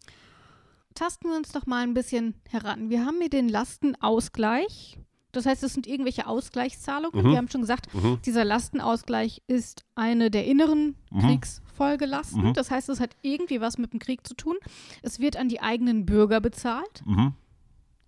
Tasten 0.95 1.29
wir 1.29 1.37
uns 1.37 1.53
doch 1.53 1.67
mal 1.67 1.83
ein 1.83 1.93
bisschen 1.93 2.41
heran. 2.49 2.89
Wir 2.89 3.05
haben 3.05 3.21
hier 3.21 3.29
den 3.29 3.51
Lastenausgleich. 3.51 4.99
Das 5.37 5.47
heißt, 5.47 5.63
es 5.63 5.75
sind 5.75 5.87
irgendwelche 5.87 6.27
Ausgleichszahlungen. 6.27 7.25
Mhm. 7.25 7.31
Wir 7.31 7.37
haben 7.39 7.49
schon 7.51 7.61
gesagt, 7.61 7.93
Mhm. 7.95 8.19
dieser 8.25 8.45
Lastenausgleich 8.45 9.43
ist 9.47 9.85
eine 9.95 10.31
der 10.31 10.47
inneren 10.47 10.97
Mhm. 11.11 11.21
Kriegsfolgelasten. 11.21 12.43
Mhm. 12.49 12.55
Das 12.55 12.71
heißt, 12.71 12.89
es 12.89 13.01
hat 13.01 13.11
irgendwie 13.23 13.61
was 13.61 13.79
mit 13.79 13.93
dem 13.93 14.01
Krieg 14.01 14.27
zu 14.27 14.35
tun. 14.35 14.57
Es 15.03 15.21
wird 15.21 15.37
an 15.37 15.49
die 15.49 15.61
eigenen 15.61 16.07
Bürger 16.07 16.41
bezahlt. 16.41 17.03
Mhm. 17.05 17.35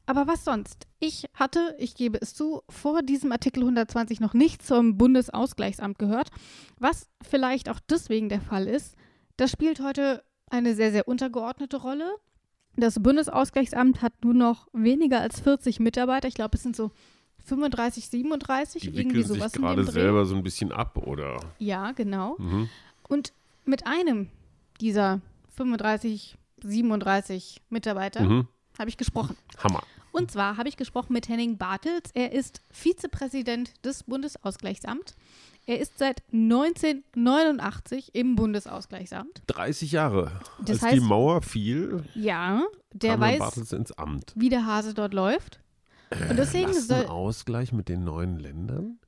Aber 0.07 0.27
was 0.27 0.43
sonst? 0.45 0.87
Ich 1.01 1.27
hatte, 1.35 1.77
ich 1.79 1.95
gebe 1.95 2.19
es 2.23 2.33
zu, 2.33 2.63
vor 2.71 3.03
diesem 3.03 3.31
Artikel 3.31 3.63
120 3.63 4.21
noch 4.21 4.33
nicht 4.33 4.63
zum 4.67 4.97
Bundesausgleichsamt 4.97 5.99
gehört. 5.99 6.31
Was 6.79 7.09
vielleicht 7.23 7.69
auch 7.69 7.79
deswegen 7.91 8.31
der 8.31 8.41
Fall 8.41 8.67
ist, 8.67 8.95
das 9.37 9.51
spielt 9.51 9.81
heute 9.81 10.25
eine 10.51 10.75
sehr, 10.75 10.93
sehr 10.93 11.07
untergeordnete 11.09 11.77
Rolle. 11.77 12.11
Das 12.77 12.95
Bundesausgleichsamt 13.03 14.01
hat 14.01 14.15
nur 14.25 14.33
noch 14.35 14.69
weniger 14.73 15.21
als 15.21 15.41
40 15.41 15.79
Mitarbeiter. 15.79 16.27
Ich 16.27 16.35
glaube, 16.35 16.57
es 16.57 16.63
sind 16.63 16.75
so 16.75 16.91
35, 17.49 18.09
37, 18.09 18.83
Die 18.83 18.89
irgendwie 18.97 19.23
sich 19.23 19.37
sowas 19.39 19.55
in 19.55 19.63
gerade 19.63 19.85
selber 19.85 20.25
so 20.27 20.35
ein 20.37 20.43
bisschen 20.43 20.71
ab, 20.73 20.97
oder? 20.99 21.41
Ja, 21.59 21.93
genau. 21.93 22.37
Mhm. 22.39 22.69
Und 23.09 23.33
mit 23.65 23.87
einem 23.87 24.29
dieser 24.81 25.21
35, 25.57 26.37
37 26.63 27.61
Mitarbeiter 27.71 28.23
Mhm. 28.23 28.49
habe 28.79 28.91
ich 28.91 28.97
gesprochen. 28.97 29.37
Hammer. 29.63 29.83
Und 30.13 30.31
zwar 30.31 30.57
habe 30.57 30.69
ich 30.69 30.77
gesprochen 30.77 31.13
mit 31.13 31.29
Henning 31.29 31.59
Bartels. 31.59 32.11
Er 32.15 32.33
ist 32.33 32.63
Vizepräsident 32.71 33.73
des 33.85 34.05
Bundesausgleichsamts. 34.05 35.15
Er 35.67 35.79
ist 35.81 35.99
seit 35.99 36.23
1989 36.33 38.15
im 38.15 38.35
Bundesausgleichsamt. 38.37 39.43
30 39.49 39.93
Jahre. 39.93 40.33
Das 40.65 40.83
Als 40.83 40.95
die 40.95 41.01
heißt- 41.01 41.05
Mauer 41.05 41.43
fiel, 41.43 42.05
Ja, 42.15 42.63
der 42.93 43.21
weiß, 43.21 43.73
ins 43.73 43.93
Amt. 43.93 44.33
wie 44.35 44.49
der 44.49 44.65
Hase 44.67 44.95
dort 44.95 45.13
läuft. 45.15 45.61
Und 46.31 46.37
deswegen 46.39 46.73
soll, 46.73 46.97
Lastenausgleich 46.99 47.73
mit 47.73 47.89
den 47.89 48.05
neuen 48.05 48.39
Ländern? 48.39 48.99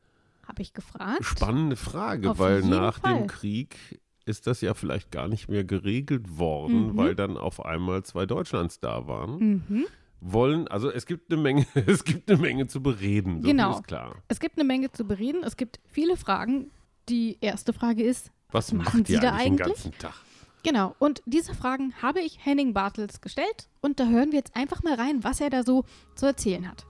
habe 0.46 0.62
ich 0.62 0.72
gefragt. 0.72 1.24
Spannende 1.24 1.76
Frage, 1.76 2.30
Auf 2.30 2.38
weil 2.40 2.62
nach 2.62 2.98
Fall. 3.00 3.18
dem 3.18 3.26
Krieg 3.28 4.00
ist 4.26 4.48
das 4.48 4.60
ja 4.60 4.74
vielleicht 4.74 5.12
gar 5.12 5.28
nicht 5.28 5.48
mehr 5.48 5.62
geregelt 5.64 6.38
worden, 6.38 6.88
Mhm. 6.88 6.96
weil 6.96 7.14
dann 7.14 7.36
auf 7.36 7.64
einmal 7.64 8.02
zwei 8.02 8.26
Deutschlands 8.26 8.80
da 8.80 9.06
waren. 9.06 9.64
Mhm. 9.68 9.86
Wollen, 10.20 10.66
also 10.68 10.90
es 10.90 11.06
gibt 11.06 11.32
eine 11.32 11.40
Menge, 11.40 11.66
es 11.86 12.02
gibt 12.04 12.30
eine 12.30 12.40
Menge 12.40 12.66
zu 12.66 12.82
bereden, 12.82 13.42
so 13.42 13.48
Genau. 13.48 13.76
ist 13.76 13.86
klar. 13.86 14.16
Es 14.28 14.40
gibt 14.40 14.58
eine 14.58 14.66
Menge 14.66 14.90
zu 14.90 15.04
bereden. 15.06 15.42
Es 15.44 15.56
gibt 15.56 15.78
viele 15.88 16.16
Fragen. 16.16 16.70
Die 17.08 17.38
erste 17.40 17.72
Frage 17.72 18.02
ist, 18.02 18.30
Was 18.50 18.72
machen 18.72 18.98
macht 18.98 19.06
Sie 19.06 19.14
ihr 19.14 19.20
da 19.20 19.32
eigentlich 19.34 19.44
den 19.44 19.56
ganzen 19.56 19.92
Tag? 19.98 20.14
Genau, 20.64 20.94
und 20.98 21.22
diese 21.26 21.54
Fragen 21.54 21.94
habe 22.02 22.20
ich 22.20 22.44
Henning 22.44 22.74
Bartels 22.74 23.20
gestellt 23.20 23.68
und 23.80 23.98
da 24.00 24.08
hören 24.08 24.32
wir 24.32 24.38
jetzt 24.38 24.54
einfach 24.56 24.82
mal 24.82 24.94
rein, 24.94 25.22
was 25.24 25.40
er 25.40 25.48
da 25.48 25.62
so 25.62 25.84
zu 26.16 26.26
erzählen 26.26 26.68
hat. 26.68 26.84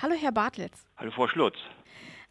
Hallo 0.00 0.14
Herr 0.20 0.32
Bartels, 0.32 0.86
Hallo 0.96 1.10
Frau 1.12 1.28
Schlutz. 1.28 1.56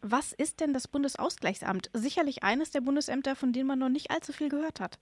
was 0.01 0.33
ist 0.33 0.59
denn 0.59 0.73
das 0.73 0.87
Bundesausgleichsamt? 0.87 1.89
Sicherlich 1.93 2.43
eines 2.43 2.71
der 2.71 2.81
Bundesämter, 2.81 3.35
von 3.35 3.53
denen 3.53 3.67
man 3.67 3.79
noch 3.79 3.89
nicht 3.89 4.11
allzu 4.11 4.33
viel 4.33 4.49
gehört 4.49 4.79
hat. 4.81 4.99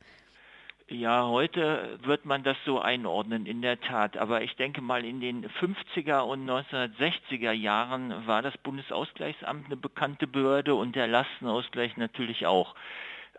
Ja, 0.88 1.26
heute 1.26 1.98
wird 2.04 2.26
man 2.26 2.44
das 2.44 2.58
so 2.66 2.80
einordnen, 2.80 3.46
in 3.46 3.62
der 3.62 3.80
Tat. 3.80 4.18
Aber 4.18 4.42
ich 4.44 4.56
denke 4.58 4.82
mal, 4.82 5.06
in 5.06 5.22
den 5.22 5.48
50er 5.48 6.20
und 6.20 6.48
1960er 6.50 7.52
Jahren 7.54 8.28
war 8.28 8.42
das 8.42 8.58
Bundesausgleichsamt 8.58 9.68
eine 9.68 9.78
bekannte 9.78 10.28
Behörde 10.28 10.76
und 10.76 10.96
der 10.96 11.08
Lastenausgleich 11.08 11.96
natürlich 11.96 12.46
auch. 12.46 12.76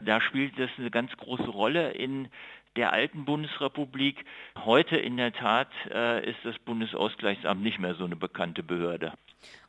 Da 0.01 0.21
spielt 0.21 0.59
das 0.59 0.71
eine 0.79 0.91
ganz 0.91 1.17
große 1.17 1.49
Rolle 1.49 1.93
in 1.93 2.29
der 2.77 2.93
alten 2.93 3.25
Bundesrepublik. 3.25 4.25
Heute 4.65 4.97
in 4.97 5.17
der 5.17 5.33
Tat 5.33 5.69
äh, 5.91 6.29
ist 6.29 6.39
das 6.45 6.59
Bundesausgleichsamt 6.61 7.63
nicht 7.63 7.79
mehr 7.79 7.95
so 7.95 8.05
eine 8.05 8.17
bekannte 8.17 8.63
Behörde. 8.63 9.13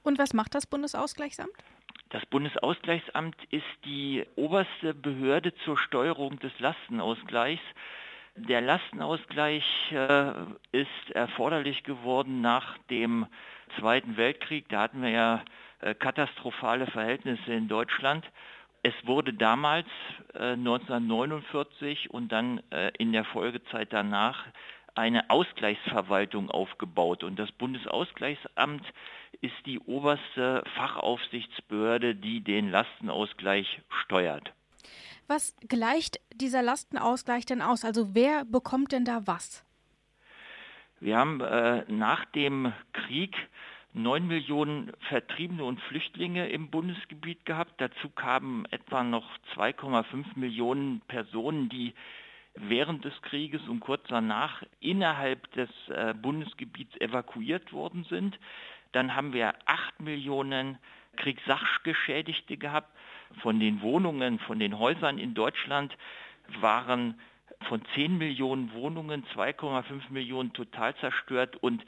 Und 0.03 0.19
was 0.19 0.33
macht 0.33 0.55
das 0.55 0.65
Bundesausgleichsamt? 0.65 1.51
Das 2.09 2.25
Bundesausgleichsamt 2.27 3.35
ist 3.49 3.65
die 3.85 4.23
oberste 4.35 4.93
Behörde 4.93 5.53
zur 5.65 5.77
Steuerung 5.77 6.39
des 6.39 6.51
Lastenausgleichs. 6.59 7.63
Der 8.35 8.61
Lastenausgleich 8.61 9.91
äh, 9.91 10.31
ist 10.71 11.11
erforderlich 11.11 11.83
geworden 11.83 12.41
nach 12.41 12.77
dem 12.89 13.27
Zweiten 13.79 14.17
Weltkrieg. 14.17 14.69
Da 14.69 14.81
hatten 14.81 15.01
wir 15.01 15.09
ja 15.09 15.45
äh, 15.81 15.93
katastrophale 15.95 16.87
Verhältnisse 16.87 17.53
in 17.53 17.67
Deutschland. 17.67 18.25
Es 18.83 18.93
wurde 19.05 19.33
damals 19.33 19.87
äh, 20.33 20.53
1949 20.53 22.11
und 22.11 22.31
dann 22.33 22.61
äh, 22.69 22.91
in 22.97 23.13
der 23.13 23.23
Folgezeit 23.23 23.93
danach 23.93 24.45
eine 24.93 25.29
Ausgleichsverwaltung 25.29 26.51
aufgebaut. 26.51 27.23
Und 27.23 27.39
das 27.39 27.51
Bundesausgleichsamt 27.53 28.83
ist 29.39 29.55
die 29.65 29.79
oberste 29.79 30.63
Fachaufsichtsbehörde, 30.75 32.13
die 32.15 32.41
den 32.41 32.69
Lastenausgleich 32.69 33.81
steuert. 34.03 34.51
Was 35.27 35.55
gleicht 35.67 36.19
dieser 36.35 36.61
Lastenausgleich 36.61 37.45
denn 37.45 37.61
aus? 37.61 37.85
Also 37.85 38.13
wer 38.13 38.43
bekommt 38.43 38.91
denn 38.91 39.05
da 39.05 39.21
was? 39.25 39.65
Wir 40.99 41.17
haben 41.17 41.39
äh, 41.41 41.83
nach 41.87 42.25
dem 42.25 42.73
Krieg 42.91 43.35
9 43.93 44.27
Millionen 44.27 44.91
Vertriebene 45.07 45.63
und 45.63 45.79
Flüchtlinge 45.81 46.49
im 46.49 46.69
Bundesgebiet 46.69 47.45
gehabt. 47.45 47.73
Dazu 47.77 48.09
kamen 48.09 48.65
etwa 48.71 49.03
noch 49.03 49.29
2,5 49.55 50.25
Millionen 50.35 51.01
Personen, 51.01 51.69
die 51.69 51.93
während 52.55 53.05
des 53.05 53.19
Krieges 53.21 53.61
und 53.67 53.79
kurz 53.79 54.03
danach 54.07 54.63
innerhalb 54.79 55.51
des 55.53 55.69
äh, 55.89 56.13
Bundesgebiets 56.13 56.95
evakuiert 57.01 57.71
worden 57.71 58.05
sind. 58.09 58.37
Dann 58.91 59.15
haben 59.15 59.33
wir 59.33 59.53
8 59.65 60.01
Millionen 60.01 60.77
Kriegssachgeschädigte 61.17 62.57
gehabt. 62.57 62.89
Von 63.41 63.59
den 63.59 63.81
Wohnungen, 63.81 64.39
von 64.39 64.59
den 64.59 64.77
Häusern 64.77 65.17
in 65.17 65.33
Deutschland 65.33 65.95
waren 66.59 67.19
von 67.63 67.81
10 67.95 68.17
Millionen 68.17 68.73
Wohnungen 68.73 69.23
2,5 69.35 70.09
Millionen 70.09 70.53
total 70.53 70.95
zerstört 70.95 71.57
und 71.57 71.83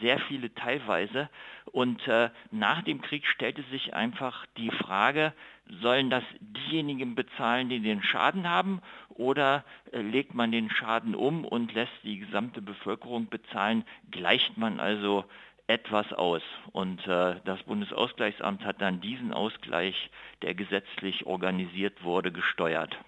sehr 0.00 0.18
viele 0.18 0.54
teilweise. 0.54 1.28
Und 1.72 2.06
äh, 2.08 2.30
nach 2.50 2.82
dem 2.82 3.00
Krieg 3.00 3.26
stellte 3.26 3.62
sich 3.70 3.94
einfach 3.94 4.46
die 4.56 4.70
Frage, 4.70 5.32
sollen 5.80 6.10
das 6.10 6.24
diejenigen 6.40 7.14
bezahlen, 7.14 7.68
die 7.68 7.80
den 7.80 8.02
Schaden 8.02 8.48
haben, 8.48 8.82
oder 9.08 9.64
äh, 9.92 10.00
legt 10.00 10.34
man 10.34 10.52
den 10.52 10.70
Schaden 10.70 11.14
um 11.14 11.44
und 11.44 11.72
lässt 11.74 11.92
die 12.02 12.18
gesamte 12.18 12.62
Bevölkerung 12.62 13.28
bezahlen? 13.28 13.84
Gleicht 14.10 14.56
man 14.56 14.80
also 14.80 15.24
etwas 15.70 16.12
aus. 16.12 16.42
Und 16.72 17.06
äh, 17.06 17.36
das 17.44 17.62
Bundesausgleichsamt 17.62 18.64
hat 18.64 18.80
dann 18.80 19.00
diesen 19.00 19.32
Ausgleich, 19.32 20.10
der 20.42 20.54
gesetzlich 20.54 21.26
organisiert 21.26 22.02
wurde, 22.02 22.32
gesteuert. 22.32 22.98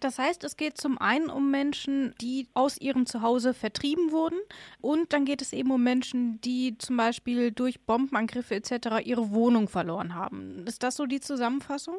Das 0.00 0.18
heißt, 0.18 0.44
es 0.44 0.56
geht 0.56 0.76
zum 0.76 0.98
einen 0.98 1.30
um 1.30 1.50
Menschen, 1.50 2.14
die 2.20 2.48
aus 2.54 2.78
ihrem 2.78 3.06
Zuhause 3.06 3.54
vertrieben 3.54 4.12
wurden 4.12 4.38
und 4.80 5.12
dann 5.12 5.24
geht 5.24 5.42
es 5.42 5.52
eben 5.52 5.70
um 5.70 5.82
Menschen, 5.82 6.40
die 6.40 6.76
zum 6.78 6.96
Beispiel 6.96 7.52
durch 7.52 7.80
Bombenangriffe 7.80 8.54
etc. 8.54 9.04
ihre 9.04 9.30
Wohnung 9.30 9.68
verloren 9.68 10.14
haben. 10.14 10.66
Ist 10.66 10.82
das 10.82 10.96
so 10.96 11.06
die 11.06 11.20
Zusammenfassung? 11.20 11.96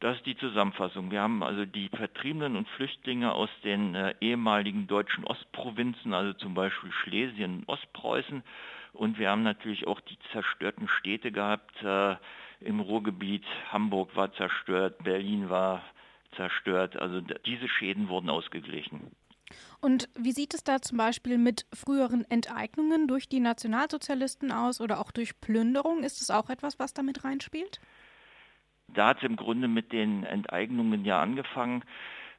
Das 0.00 0.16
ist 0.16 0.24
die 0.24 0.36
Zusammenfassung. 0.36 1.10
Wir 1.10 1.20
haben 1.20 1.42
also 1.42 1.66
die 1.66 1.90
Vertriebenen 1.90 2.56
und 2.56 2.66
Flüchtlinge 2.70 3.32
aus 3.32 3.50
den 3.62 3.94
äh, 3.94 4.14
ehemaligen 4.22 4.86
deutschen 4.86 5.24
Ostprovinzen, 5.24 6.14
also 6.14 6.32
zum 6.32 6.54
Beispiel 6.54 6.90
Schlesien 6.90 7.58
und 7.58 7.68
Ostpreußen. 7.68 8.42
Und 8.94 9.18
wir 9.18 9.28
haben 9.28 9.42
natürlich 9.42 9.86
auch 9.86 10.00
die 10.00 10.18
zerstörten 10.32 10.88
Städte 10.88 11.30
gehabt. 11.30 11.82
Äh, 11.82 12.16
Im 12.60 12.80
Ruhrgebiet 12.80 13.44
Hamburg 13.70 14.16
war 14.16 14.32
zerstört, 14.32 15.04
Berlin 15.04 15.50
war 15.50 15.82
zerstört. 16.36 16.96
Also 16.96 17.20
diese 17.20 17.68
Schäden 17.68 18.08
wurden 18.08 18.30
ausgeglichen. 18.30 19.10
Und 19.80 20.08
wie 20.16 20.32
sieht 20.32 20.54
es 20.54 20.62
da 20.62 20.80
zum 20.80 20.98
Beispiel 20.98 21.38
mit 21.38 21.66
früheren 21.72 22.24
Enteignungen 22.30 23.08
durch 23.08 23.28
die 23.28 23.40
Nationalsozialisten 23.40 24.52
aus 24.52 24.80
oder 24.80 25.00
auch 25.00 25.10
durch 25.10 25.40
Plünderung? 25.40 26.04
Ist 26.04 26.20
es 26.20 26.30
auch 26.30 26.50
etwas, 26.50 26.78
was 26.78 26.94
damit 26.94 27.24
reinspielt? 27.24 27.80
Da 28.88 29.08
hat 29.08 29.18
es 29.18 29.22
im 29.24 29.36
Grunde 29.36 29.68
mit 29.68 29.92
den 29.92 30.24
Enteignungen 30.24 31.04
ja 31.04 31.20
angefangen. 31.20 31.84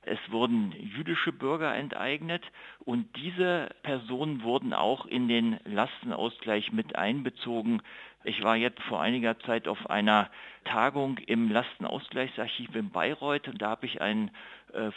Es 0.04 0.20
wurden 0.30 0.72
jüdische 0.72 1.32
Bürger 1.32 1.76
enteignet 1.76 2.44
und 2.80 3.16
diese 3.16 3.70
Personen 3.84 4.42
wurden 4.42 4.74
auch 4.74 5.06
in 5.06 5.28
den 5.28 5.60
Lastenausgleich 5.64 6.72
mit 6.72 6.96
einbezogen. 6.96 7.84
Ich 8.24 8.44
war 8.44 8.56
jetzt 8.56 8.82
vor 8.84 9.02
einiger 9.02 9.40
Zeit 9.40 9.68
auf 9.68 9.90
einer 9.90 10.30
Tagung 10.64 11.18
im 11.18 11.50
Lastenausgleichsarchiv 11.52 12.76
in 12.76 12.92
Bayreuth 12.92 13.48
und 13.48 13.62
da 13.62 13.72
habe 13.72 13.88
ich 13.88 14.02
einen 14.02 14.30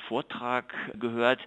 Vortrag 0.09 0.75
gehört 0.99 1.40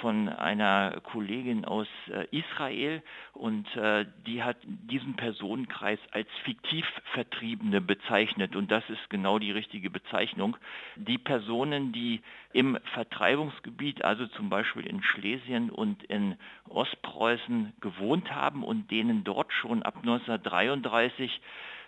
von 0.00 0.28
einer 0.28 1.00
Kollegin 1.02 1.64
aus 1.64 1.86
äh, 2.08 2.26
Israel 2.36 3.02
und 3.32 3.74
äh, 3.76 4.06
die 4.26 4.42
hat 4.42 4.56
diesen 4.64 5.16
Personenkreis 5.16 5.98
als 6.12 6.28
fiktiv 6.44 6.84
Vertriebene 7.12 7.80
bezeichnet 7.80 8.56
und 8.56 8.70
das 8.70 8.88
ist 8.88 9.10
genau 9.10 9.38
die 9.38 9.52
richtige 9.52 9.90
Bezeichnung. 9.90 10.56
Die 10.96 11.18
Personen, 11.18 11.92
die 11.92 12.20
im 12.52 12.78
Vertreibungsgebiet, 12.94 14.04
also 14.04 14.26
zum 14.26 14.50
Beispiel 14.50 14.86
in 14.86 15.02
Schlesien 15.02 15.70
und 15.70 16.02
in 16.04 16.36
Ostpreußen 16.68 17.72
gewohnt 17.80 18.34
haben 18.34 18.64
und 18.64 18.90
denen 18.90 19.24
dort 19.24 19.52
schon 19.52 19.82
ab 19.82 19.96
1933 19.98 21.40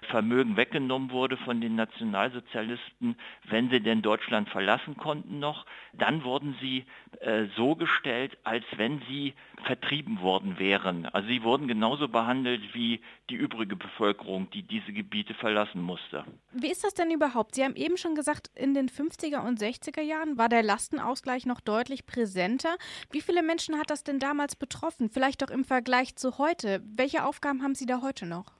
Vermögen 0.08 0.56
weggenommen 0.56 1.10
wurde 1.10 1.36
von 1.36 1.60
den 1.60 1.74
Nationalsozialisten, 1.76 3.16
wenn 3.48 3.70
sie 3.70 3.80
denn 3.80 4.02
Deutschland 4.02 4.48
verlassen 4.48 4.96
konnten 4.96 5.38
noch, 5.38 5.66
dann 5.92 6.24
wurden 6.24 6.56
sie 6.60 6.84
äh, 7.20 7.46
so 7.56 7.74
gestellt, 7.74 8.36
als 8.44 8.64
wenn 8.76 9.02
sie 9.08 9.34
vertrieben 9.64 10.20
worden 10.20 10.58
wären. 10.58 11.06
Also 11.06 11.28
sie 11.28 11.42
wurden 11.42 11.68
genauso 11.68 12.08
behandelt 12.08 12.74
wie 12.74 13.00
die 13.28 13.34
übrige 13.34 13.76
Bevölkerung, 13.76 14.50
die 14.50 14.62
diese 14.62 14.92
Gebiete 14.92 15.34
verlassen 15.34 15.82
musste. 15.82 16.24
Wie 16.52 16.70
ist 16.70 16.84
das 16.84 16.94
denn 16.94 17.10
überhaupt? 17.10 17.54
Sie 17.54 17.64
haben 17.64 17.76
eben 17.76 17.96
schon 17.96 18.14
gesagt, 18.14 18.50
in 18.54 18.74
den 18.74 18.88
50er 18.88 19.46
und 19.46 19.60
60er 19.60 20.02
Jahren 20.02 20.38
war 20.38 20.48
der 20.48 20.62
Lastenausgleich 20.62 21.46
noch 21.46 21.60
deutlich 21.60 22.06
präsenter. 22.06 22.76
Wie 23.10 23.20
viele 23.20 23.42
Menschen 23.42 23.78
hat 23.78 23.90
das 23.90 24.02
denn 24.04 24.18
damals 24.18 24.56
betroffen? 24.56 25.10
Vielleicht 25.10 25.44
auch 25.44 25.50
im 25.50 25.64
Vergleich 25.64 26.16
zu 26.16 26.38
heute. 26.38 26.82
Welche 26.84 27.24
Aufgaben 27.24 27.62
haben 27.62 27.74
Sie 27.74 27.86
da 27.86 28.02
heute 28.02 28.26
noch? 28.26 28.59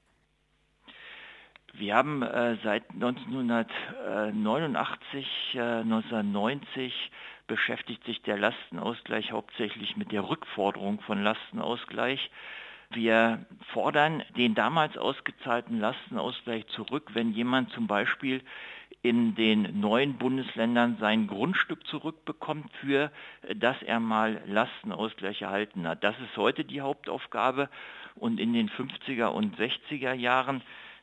Wir 1.81 1.97
haben 1.97 2.23
äh, 2.23 2.57
seit 2.63 2.89
1989, 2.91 5.27
äh, 5.55 5.59
1990 5.59 7.11
beschäftigt 7.47 8.05
sich 8.05 8.21
der 8.21 8.37
Lastenausgleich 8.37 9.33
hauptsächlich 9.33 9.97
mit 9.97 10.13
der 10.13 10.29
Rückforderung 10.29 11.01
von 11.01 11.23
Lastenausgleich. 11.23 12.31
Wir 12.91 13.47
fordern 13.73 14.23
den 14.37 14.55
damals 14.55 14.99
ausgezahlten 14.99 15.81
Lastenausgleich 15.81 16.67
zurück, 16.67 17.13
wenn 17.15 17.33
jemand 17.33 17.71
zum 17.71 17.87
Beispiel 17.87 18.43
in 19.01 19.35
den 19.35 19.81
neuen 19.81 20.19
Bundesländern 20.19 20.99
sein 21.01 21.29
Grundstück 21.29 21.87
zurückbekommt, 21.87 22.71
für 22.83 23.11
das 23.55 23.83
er 23.83 24.01
mal 24.01 24.43
Lastenausgleich 24.45 25.41
erhalten 25.41 25.89
hat. 25.89 26.05
Das 26.05 26.21
ist 26.21 26.37
heute 26.37 26.63
die 26.63 26.83
Hauptaufgabe 26.83 27.71
und 28.17 28.39
in 28.39 28.53
den 28.53 28.69
50er 28.69 29.29
und 29.29 29.57
60er 29.57 30.13
Jahren 30.13 30.61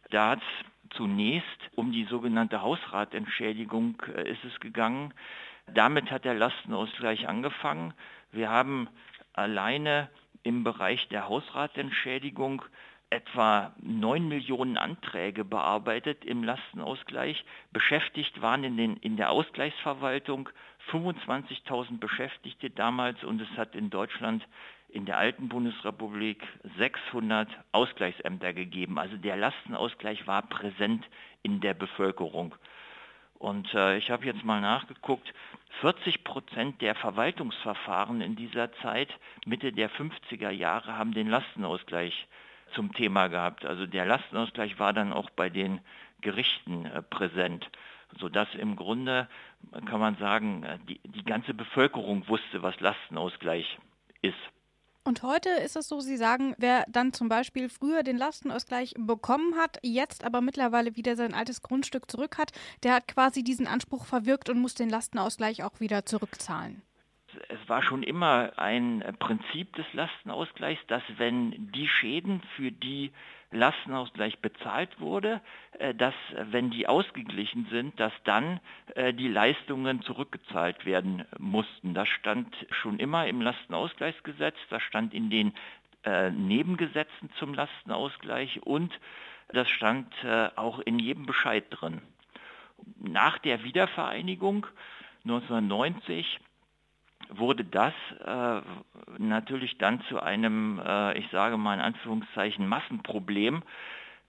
da 0.09 0.31
hat 0.31 0.39
es 0.41 0.95
zunächst 0.95 1.69
um 1.75 1.91
die 1.91 2.05
sogenannte 2.05 2.61
Hausratentschädigung 2.61 4.01
äh, 4.15 4.29
ist 4.29 4.43
es 4.43 4.59
gegangen. 4.59 5.13
Damit 5.73 6.11
hat 6.11 6.25
der 6.25 6.33
Lastenausgleich 6.33 7.27
angefangen. 7.27 7.93
Wir 8.31 8.49
haben 8.49 8.87
alleine 9.33 10.09
im 10.43 10.63
Bereich 10.63 11.07
der 11.09 11.27
Hausratentschädigung 11.27 12.63
etwa 13.09 13.73
9 13.81 14.27
Millionen 14.27 14.77
Anträge 14.77 15.45
bearbeitet 15.45 16.25
im 16.25 16.43
Lastenausgleich. 16.43 17.45
Beschäftigt 17.71 18.41
waren 18.41 18.63
in, 18.63 18.77
den, 18.77 18.97
in 18.97 19.17
der 19.17 19.29
Ausgleichsverwaltung 19.29 20.49
25.000 20.91 21.99
Beschäftigte 21.99 22.69
damals 22.69 23.23
und 23.23 23.41
es 23.41 23.57
hat 23.57 23.75
in 23.75 23.89
Deutschland 23.89 24.45
in 24.97 25.05
der 25.05 25.17
alten 25.19 25.47
Bundesrepublik 25.47 26.41
600 26.79 27.47
Ausgleichsämter 27.71 28.51
gegeben. 28.51 28.97
Also 28.97 29.15
der 29.15 29.37
Lastenausgleich 29.37 30.25
war 30.25 30.41
präsent 30.41 31.07
in 31.43 31.61
der 31.61 31.75
Bevölkerung. 31.75 32.55
Und 33.35 33.71
äh, 33.75 33.97
ich 33.97 34.09
habe 34.09 34.25
jetzt 34.25 34.43
mal 34.43 34.59
nachgeguckt, 34.59 35.31
40 35.81 36.23
Prozent 36.23 36.81
der 36.81 36.95
Verwaltungsverfahren 36.95 38.21
in 38.21 38.35
dieser 38.35 38.71
Zeit, 38.81 39.09
Mitte 39.45 39.71
der 39.71 39.91
50er 39.91 40.49
Jahre, 40.49 40.97
haben 40.97 41.13
den 41.13 41.29
Lastenausgleich 41.29 42.27
zum 42.73 42.91
Thema 42.91 43.27
gehabt. 43.27 43.65
Also 43.65 43.85
der 43.85 44.07
Lastenausgleich 44.07 44.79
war 44.79 44.93
dann 44.93 45.13
auch 45.13 45.29
bei 45.29 45.51
den 45.51 45.79
Gerichten 46.21 46.87
äh, 46.87 47.03
präsent, 47.03 47.69
sodass 48.19 48.47
im 48.55 48.75
Grunde, 48.75 49.29
kann 49.85 49.99
man 49.99 50.15
sagen, 50.15 50.63
äh, 50.63 50.79
die, 50.89 50.99
die 51.03 51.23
ganze 51.23 51.53
Bevölkerung 51.53 52.27
wusste, 52.27 52.63
was 52.63 52.79
Lastenausgleich 52.79 53.77
ist. 54.23 54.56
Und 55.07 55.23
heute 55.23 55.47
ist 55.47 55.77
es 55.77 55.87
so, 55.87 56.01
Sie 56.01 56.17
sagen, 56.17 56.53
wer 56.57 56.83
dann 56.89 57.13
zum 57.13 57.29
Beispiel 57.29 57.69
früher 57.69 58.03
den 58.03 58.17
Lastenausgleich 58.17 58.93
bekommen 58.97 59.55
hat, 59.55 59.79
jetzt 59.81 60.25
aber 60.25 60.41
mittlerweile 60.41 60.97
wieder 60.97 61.15
sein 61.15 61.33
altes 61.33 61.61
Grundstück 61.61 62.11
zurück 62.11 62.37
hat, 62.37 62.51
der 62.83 62.93
hat 62.95 63.07
quasi 63.07 63.41
diesen 63.41 63.67
Anspruch 63.67 64.05
verwirkt 64.05 64.49
und 64.49 64.59
muss 64.59 64.75
den 64.75 64.89
Lastenausgleich 64.89 65.63
auch 65.63 65.79
wieder 65.79 66.05
zurückzahlen. 66.05 66.81
Es 67.47 67.69
war 67.69 67.83
schon 67.83 68.03
immer 68.03 68.51
ein 68.57 69.01
Prinzip 69.17 69.73
des 69.77 69.85
Lastenausgleichs, 69.93 70.81
dass 70.87 71.03
wenn 71.15 71.71
die 71.71 71.87
Schäden, 71.87 72.41
für 72.57 72.73
die 72.73 73.13
Lastenausgleich 73.51 74.39
bezahlt 74.39 74.99
wurde, 74.99 75.41
äh, 75.79 75.93
dass 75.93 76.13
wenn 76.35 76.69
die 76.69 76.87
ausgeglichen 76.87 77.67
sind, 77.71 77.99
dass 77.99 78.11
dann 78.23 78.59
äh, 78.95 79.13
die 79.13 79.27
Leistungen 79.27 80.01
zurückgezahlt 80.01 80.85
werden 80.85 81.25
mussten. 81.39 81.93
Das 81.93 82.07
stand 82.09 82.53
schon 82.71 82.99
immer 82.99 83.27
im 83.27 83.41
Lastenausgleichsgesetz, 83.41 84.57
das 84.69 84.81
stand 84.83 85.13
in 85.13 85.29
den 85.29 85.53
äh, 86.03 86.29
Nebengesetzen 86.29 87.29
zum 87.39 87.53
Lastenausgleich 87.53 88.63
und 88.63 88.97
das 89.49 89.69
stand 89.69 90.13
auch 90.57 90.79
in 90.79 90.99
jedem 90.99 91.25
Bescheid 91.25 91.63
drin. 91.69 92.01
Nach 92.99 93.37
der 93.37 93.63
Wiedervereinigung 93.63 94.67
1990 95.23 96.41
wurde 97.29 97.63
das 97.65 97.93
äh, 98.25 98.61
natürlich 99.17 99.77
dann 99.77 100.01
zu 100.09 100.21
einem, 100.21 100.79
äh, 100.79 101.17
ich 101.17 101.29
sage 101.31 101.57
mal 101.57 101.75
in 101.75 101.81
Anführungszeichen, 101.81 102.67
Massenproblem, 102.67 103.63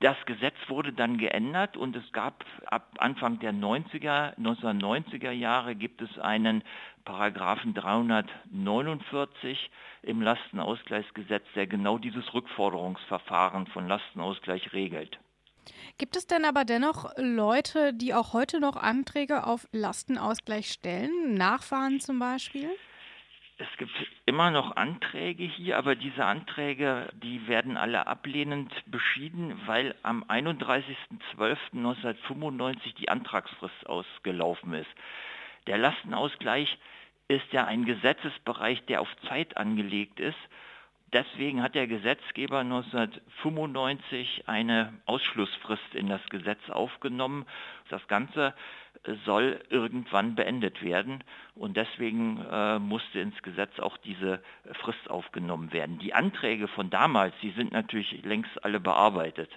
Das 0.00 0.16
Gesetz 0.26 0.54
wurde 0.68 0.92
dann 0.92 1.18
geändert 1.18 1.76
und 1.76 1.96
es 1.96 2.12
gab 2.12 2.44
ab 2.66 2.88
Anfang 2.98 3.40
der 3.40 3.52
90er, 3.52 4.36
1990er 4.36 5.32
Jahre 5.32 5.74
gibt 5.74 6.00
es 6.02 6.18
einen 6.20 6.62
Paragraphen 7.04 7.74
349 7.74 9.70
im 10.02 10.22
Lastenausgleichsgesetz, 10.22 11.44
der 11.56 11.66
genau 11.66 11.98
dieses 11.98 12.32
Rückforderungsverfahren 12.32 13.66
von 13.66 13.88
Lastenausgleich 13.88 14.72
regelt. 14.72 15.18
Gibt 15.98 16.16
es 16.16 16.26
denn 16.26 16.44
aber 16.44 16.64
dennoch 16.64 17.12
Leute, 17.16 17.94
die 17.94 18.14
auch 18.14 18.32
heute 18.32 18.60
noch 18.60 18.76
Anträge 18.76 19.44
auf 19.44 19.68
Lastenausgleich 19.72 20.70
stellen, 20.70 21.34
Nachfahren 21.34 22.00
zum 22.00 22.18
Beispiel? 22.18 22.70
Es 23.60 23.66
gibt 23.76 23.90
immer 24.24 24.52
noch 24.52 24.76
Anträge 24.76 25.42
hier, 25.42 25.78
aber 25.78 25.96
diese 25.96 26.24
Anträge, 26.24 27.08
die 27.14 27.48
werden 27.48 27.76
alle 27.76 28.06
ablehnend 28.06 28.72
beschieden, 28.86 29.60
weil 29.66 29.96
am 30.04 30.22
31.12.1995 30.24 32.94
die 32.94 33.08
Antragsfrist 33.08 33.84
ausgelaufen 33.86 34.74
ist. 34.74 34.86
Der 35.66 35.76
Lastenausgleich 35.76 36.78
ist 37.26 37.52
ja 37.52 37.64
ein 37.64 37.84
Gesetzesbereich, 37.84 38.86
der 38.86 39.00
auf 39.00 39.08
Zeit 39.28 39.56
angelegt 39.56 40.20
ist. 40.20 40.38
Deswegen 41.12 41.62
hat 41.62 41.74
der 41.74 41.86
Gesetzgeber 41.86 42.58
1995 42.58 44.44
eine 44.46 44.92
Ausschlussfrist 45.06 45.94
in 45.94 46.08
das 46.08 46.20
Gesetz 46.28 46.68
aufgenommen. 46.68 47.46
Das 47.88 48.06
Ganze 48.08 48.52
soll 49.24 49.60
irgendwann 49.70 50.34
beendet 50.34 50.82
werden 50.82 51.24
und 51.54 51.76
deswegen 51.76 52.44
äh, 52.50 52.78
musste 52.78 53.20
ins 53.20 53.40
Gesetz 53.42 53.78
auch 53.78 53.96
diese 53.98 54.42
Frist 54.82 55.08
aufgenommen 55.08 55.72
werden. 55.72 55.98
Die 55.98 56.12
Anträge 56.12 56.68
von 56.68 56.90
damals, 56.90 57.34
die 57.40 57.52
sind 57.52 57.72
natürlich 57.72 58.22
längst 58.24 58.62
alle 58.62 58.80
bearbeitet. 58.80 59.50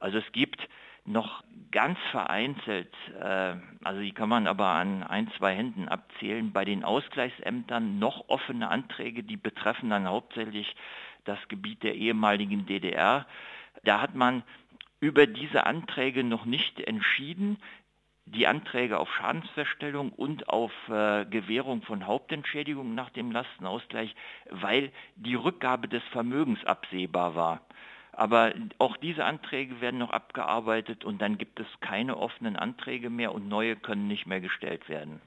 Also 0.00 0.18
es 0.18 0.32
gibt 0.32 0.68
noch 1.08 1.42
ganz 1.70 1.98
vereinzelt, 2.10 2.92
äh, 3.20 3.54
also 3.84 4.00
die 4.00 4.12
kann 4.12 4.28
man 4.28 4.46
aber 4.46 4.68
an 4.68 5.02
ein, 5.02 5.30
zwei 5.36 5.54
Händen 5.54 5.88
abzählen, 5.88 6.52
bei 6.52 6.64
den 6.64 6.84
Ausgleichsämtern 6.84 7.98
noch 7.98 8.28
offene 8.28 8.68
Anträge, 8.68 9.22
die 9.22 9.36
betreffen 9.36 9.90
dann 9.90 10.08
hauptsächlich 10.08 10.74
das 11.24 11.38
Gebiet 11.48 11.82
der 11.82 11.94
ehemaligen 11.94 12.66
DDR. 12.66 13.26
Da 13.84 14.00
hat 14.00 14.14
man 14.14 14.42
über 15.00 15.26
diese 15.26 15.66
Anträge 15.66 16.24
noch 16.24 16.44
nicht 16.44 16.80
entschieden 16.80 17.58
die 18.32 18.46
Anträge 18.46 18.98
auf 18.98 19.12
Schadensfeststellung 19.14 20.12
und 20.12 20.48
auf 20.48 20.72
äh, 20.88 21.24
Gewährung 21.26 21.82
von 21.82 22.06
Hauptentschädigung 22.06 22.94
nach 22.94 23.10
dem 23.10 23.30
Lastenausgleich, 23.30 24.14
weil 24.50 24.92
die 25.16 25.34
Rückgabe 25.34 25.88
des 25.88 26.02
Vermögens 26.12 26.64
absehbar 26.64 27.34
war. 27.34 27.60
Aber 28.18 28.52
auch 28.78 28.96
diese 28.96 29.24
Anträge 29.24 29.80
werden 29.80 30.00
noch 30.00 30.10
abgearbeitet 30.10 31.04
und 31.04 31.22
dann 31.22 31.38
gibt 31.38 31.60
es 31.60 31.68
keine 31.80 32.16
offenen 32.16 32.56
Anträge 32.56 33.10
mehr 33.10 33.32
und 33.32 33.48
neue 33.48 33.76
können 33.76 34.08
nicht 34.08 34.26
mehr 34.26 34.40
gestellt 34.40 34.88
werden. 34.88 35.20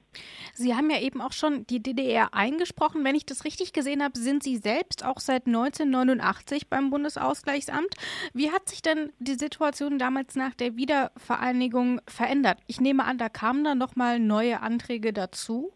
Sie 0.52 0.74
haben 0.74 0.90
ja 0.90 1.00
eben 1.00 1.22
auch 1.22 1.32
schon 1.32 1.66
die 1.66 1.82
DDR 1.82 2.34
eingesprochen. 2.34 3.02
Wenn 3.02 3.14
ich 3.14 3.24
das 3.24 3.46
richtig 3.46 3.72
gesehen 3.72 4.02
habe, 4.02 4.18
sind 4.18 4.42
Sie 4.42 4.58
selbst 4.58 5.06
auch 5.06 5.20
seit 5.20 5.46
1989 5.46 6.68
beim 6.68 6.90
Bundesausgleichsamt. 6.90 7.94
Wie 8.34 8.50
hat 8.50 8.68
sich 8.68 8.82
denn 8.82 9.10
die 9.18 9.36
Situation 9.36 9.98
damals 9.98 10.36
nach 10.36 10.52
der 10.52 10.76
Wiedervereinigung 10.76 12.02
verändert? 12.06 12.58
Ich 12.66 12.78
nehme 12.78 13.06
an, 13.06 13.16
da 13.16 13.30
kamen 13.30 13.64
dann 13.64 13.78
noch 13.78 13.96
mal 13.96 14.20
neue 14.20 14.60
Anträge 14.60 15.14
dazu. 15.14 15.72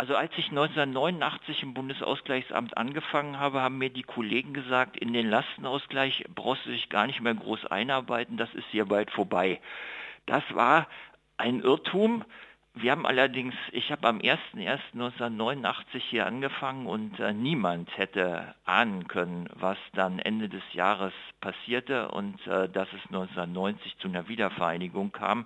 Also 0.00 0.16
als 0.16 0.32
ich 0.38 0.48
1989 0.48 1.62
im 1.62 1.74
Bundesausgleichsamt 1.74 2.74
angefangen 2.74 3.38
habe, 3.38 3.60
haben 3.60 3.76
mir 3.76 3.90
die 3.90 4.02
Kollegen 4.02 4.54
gesagt, 4.54 4.96
in 4.96 5.12
den 5.12 5.28
Lastenausgleich 5.28 6.24
brauchst 6.34 6.64
du 6.64 6.70
dich 6.70 6.88
gar 6.88 7.06
nicht 7.06 7.20
mehr 7.20 7.34
groß 7.34 7.66
einarbeiten, 7.66 8.38
das 8.38 8.48
ist 8.54 8.64
hier 8.70 8.86
bald 8.86 9.10
vorbei. 9.10 9.60
Das 10.24 10.42
war 10.54 10.86
ein 11.36 11.60
Irrtum. 11.60 12.24
Wir 12.72 12.92
haben 12.92 13.04
allerdings, 13.04 13.54
ich 13.72 13.92
habe 13.92 14.08
am 14.08 14.20
01.01.1989 14.20 15.98
hier 15.98 16.24
angefangen 16.24 16.86
und 16.86 17.20
äh, 17.20 17.34
niemand 17.34 17.94
hätte 17.98 18.54
ahnen 18.64 19.06
können, 19.06 19.50
was 19.52 19.76
dann 19.92 20.18
Ende 20.18 20.48
des 20.48 20.62
Jahres 20.72 21.12
passierte 21.42 22.08
und 22.08 22.38
äh, 22.46 22.70
dass 22.70 22.88
es 22.94 23.04
1990 23.08 23.98
zu 23.98 24.08
einer 24.08 24.28
Wiedervereinigung 24.28 25.12
kam. 25.12 25.44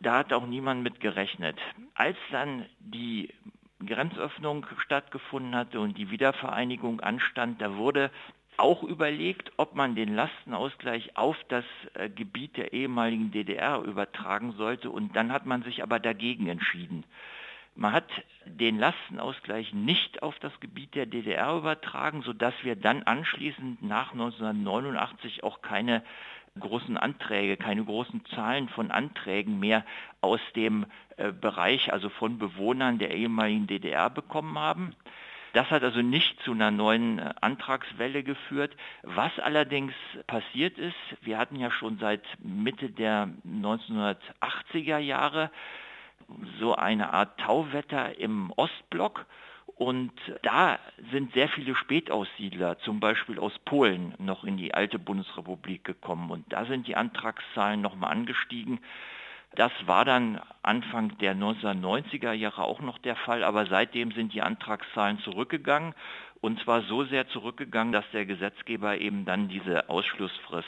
Da 0.00 0.18
hat 0.18 0.32
auch 0.32 0.46
niemand 0.46 0.82
mit 0.82 1.00
gerechnet. 1.00 1.58
Als 1.94 2.16
dann 2.30 2.66
die 2.80 3.32
Grenzöffnung 3.84 4.66
stattgefunden 4.78 5.54
hatte 5.54 5.80
und 5.80 5.96
die 5.98 6.10
Wiedervereinigung 6.10 7.00
anstand, 7.00 7.60
da 7.60 7.76
wurde 7.76 8.10
auch 8.56 8.82
überlegt, 8.82 9.52
ob 9.56 9.74
man 9.74 9.94
den 9.94 10.14
Lastenausgleich 10.14 11.16
auf 11.16 11.36
das 11.48 11.64
äh, 11.94 12.08
Gebiet 12.08 12.56
der 12.56 12.72
ehemaligen 12.72 13.30
DDR 13.30 13.82
übertragen 13.82 14.52
sollte. 14.52 14.90
Und 14.90 15.14
dann 15.14 15.32
hat 15.32 15.46
man 15.46 15.62
sich 15.62 15.82
aber 15.82 16.00
dagegen 16.00 16.46
entschieden. 16.48 17.04
Man 17.74 17.92
hat 17.92 18.08
den 18.46 18.78
Lastenausgleich 18.78 19.74
nicht 19.74 20.22
auf 20.22 20.38
das 20.38 20.58
Gebiet 20.60 20.94
der 20.94 21.04
DDR 21.04 21.54
übertragen, 21.54 22.22
sodass 22.22 22.54
wir 22.62 22.74
dann 22.74 23.02
anschließend 23.02 23.82
nach 23.82 24.12
1989 24.12 25.44
auch 25.44 25.60
keine 25.60 26.02
großen 26.58 26.96
Anträge, 26.96 27.56
keine 27.56 27.84
großen 27.84 28.24
Zahlen 28.34 28.68
von 28.68 28.90
Anträgen 28.90 29.58
mehr 29.58 29.84
aus 30.20 30.40
dem 30.54 30.86
äh, 31.16 31.32
Bereich, 31.32 31.92
also 31.92 32.08
von 32.08 32.38
Bewohnern 32.38 32.98
der 32.98 33.12
ehemaligen 33.12 33.66
DDR 33.66 34.10
bekommen 34.10 34.58
haben. 34.58 34.94
Das 35.52 35.70
hat 35.70 35.82
also 35.82 36.02
nicht 36.02 36.38
zu 36.42 36.52
einer 36.52 36.70
neuen 36.70 37.18
äh, 37.18 37.32
Antragswelle 37.40 38.22
geführt. 38.22 38.76
Was 39.02 39.38
allerdings 39.38 39.94
passiert 40.26 40.76
ist, 40.78 40.96
wir 41.22 41.38
hatten 41.38 41.56
ja 41.56 41.70
schon 41.70 41.98
seit 41.98 42.22
Mitte 42.40 42.90
der 42.90 43.30
1980er 43.46 44.98
Jahre 44.98 45.50
so 46.60 46.74
eine 46.74 47.12
Art 47.12 47.38
Tauwetter 47.40 48.18
im 48.18 48.52
Ostblock 48.56 49.24
und 49.76 50.12
da 50.42 50.78
sind 51.12 51.34
sehr 51.34 51.48
viele 51.50 51.76
Spätaussiedler, 51.76 52.78
zum 52.78 52.98
Beispiel 52.98 53.38
aus 53.38 53.52
Polen, 53.66 54.14
noch 54.18 54.42
in 54.44 54.56
die 54.56 54.72
alte 54.72 54.98
Bundesrepublik 54.98 55.84
gekommen. 55.84 56.30
Und 56.30 56.50
da 56.50 56.64
sind 56.64 56.86
die 56.86 56.96
Antragszahlen 56.96 57.82
nochmal 57.82 58.10
angestiegen. 58.10 58.80
Das 59.54 59.72
war 59.84 60.06
dann 60.06 60.40
Anfang 60.62 61.18
der 61.18 61.36
1990er 61.36 62.32
Jahre 62.32 62.64
auch 62.64 62.80
noch 62.80 62.96
der 62.96 63.16
Fall, 63.16 63.44
aber 63.44 63.66
seitdem 63.66 64.12
sind 64.12 64.32
die 64.32 64.40
Antragszahlen 64.40 65.18
zurückgegangen. 65.18 65.94
Und 66.40 66.58
zwar 66.60 66.82
so 66.82 67.04
sehr 67.04 67.28
zurückgegangen, 67.28 67.92
dass 67.92 68.10
der 68.12 68.24
Gesetzgeber 68.24 68.98
eben 68.98 69.26
dann 69.26 69.48
diese 69.48 69.90
Ausschlussfrist, 69.90 70.66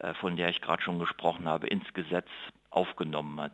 äh, 0.00 0.14
von 0.14 0.34
der 0.36 0.48
ich 0.48 0.60
gerade 0.60 0.82
schon 0.82 0.98
gesprochen 0.98 1.46
habe, 1.46 1.68
ins 1.68 1.92
Gesetz 1.94 2.28
aufgenommen 2.70 3.40
hat. 3.40 3.52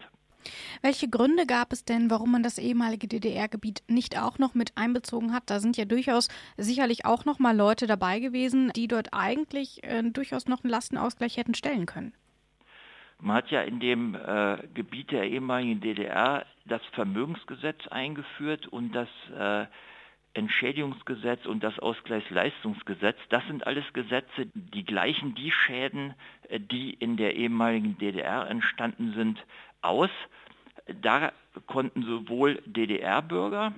Welche 0.83 1.09
Gründe 1.09 1.46
gab 1.46 1.72
es 1.72 1.85
denn, 1.85 2.11
warum 2.11 2.33
man 2.33 2.42
das 2.42 2.59
ehemalige 2.59 3.09
DDR-Gebiet 3.09 3.83
nicht 3.88 4.18
auch 4.20 4.38
noch 4.38 4.55
mit 4.55 4.72
einbezogen 4.77 5.33
hat? 5.33 5.44
Da 5.46 5.61
sind 5.61 5.77
ja 5.77 5.85
durchaus 5.85 6.29
sicherlich 6.57 7.05
auch 7.05 7.24
noch 7.24 7.38
mal 7.38 7.57
Leute 7.57 7.87
dabei 7.87 8.20
gewesen, 8.20 8.70
die 8.74 8.88
dort 8.88 9.09
eigentlich 9.12 9.83
äh, 9.85 10.03
durchaus 10.03 10.46
noch 10.46 10.64
einen 10.64 10.70
Lastenausgleich 10.70 11.37
hätten 11.37 11.55
stellen 11.55 11.87
können. 11.87 12.12
Man 13.20 13.37
hat 13.37 13.51
ja 13.51 13.62
in 13.62 13.81
dem 13.81 14.14
äh, 14.14 14.59
Gebiet 14.74 15.11
der 15.11 15.24
ehemaligen 15.24 15.81
DDR 15.81 16.46
das 16.66 16.83
Vermögensgesetz 16.92 17.88
eingeführt 17.88 18.68
und 18.68 18.92
das 18.92 19.09
äh, 19.37 19.66
Entschädigungsgesetz 20.35 21.44
und 21.46 21.64
das 21.64 21.79
Ausgleichsleistungsgesetz. 21.81 23.16
Das 23.31 23.44
sind 23.48 23.66
alles 23.66 23.85
Gesetze, 23.92 24.46
die 24.55 24.85
gleichen 24.85 25.35
die 25.35 25.51
Schäden, 25.51 26.14
äh, 26.48 26.61
die 26.61 26.94
in 26.94 27.16
der 27.16 27.35
ehemaligen 27.35 27.98
DDR 27.98 28.48
entstanden 28.48 29.14
sind, 29.14 29.44
aus. 29.83 30.11
Da 31.03 31.33
konnten 31.67 32.03
sowohl 32.03 32.62
DDR-Bürger 32.67 33.73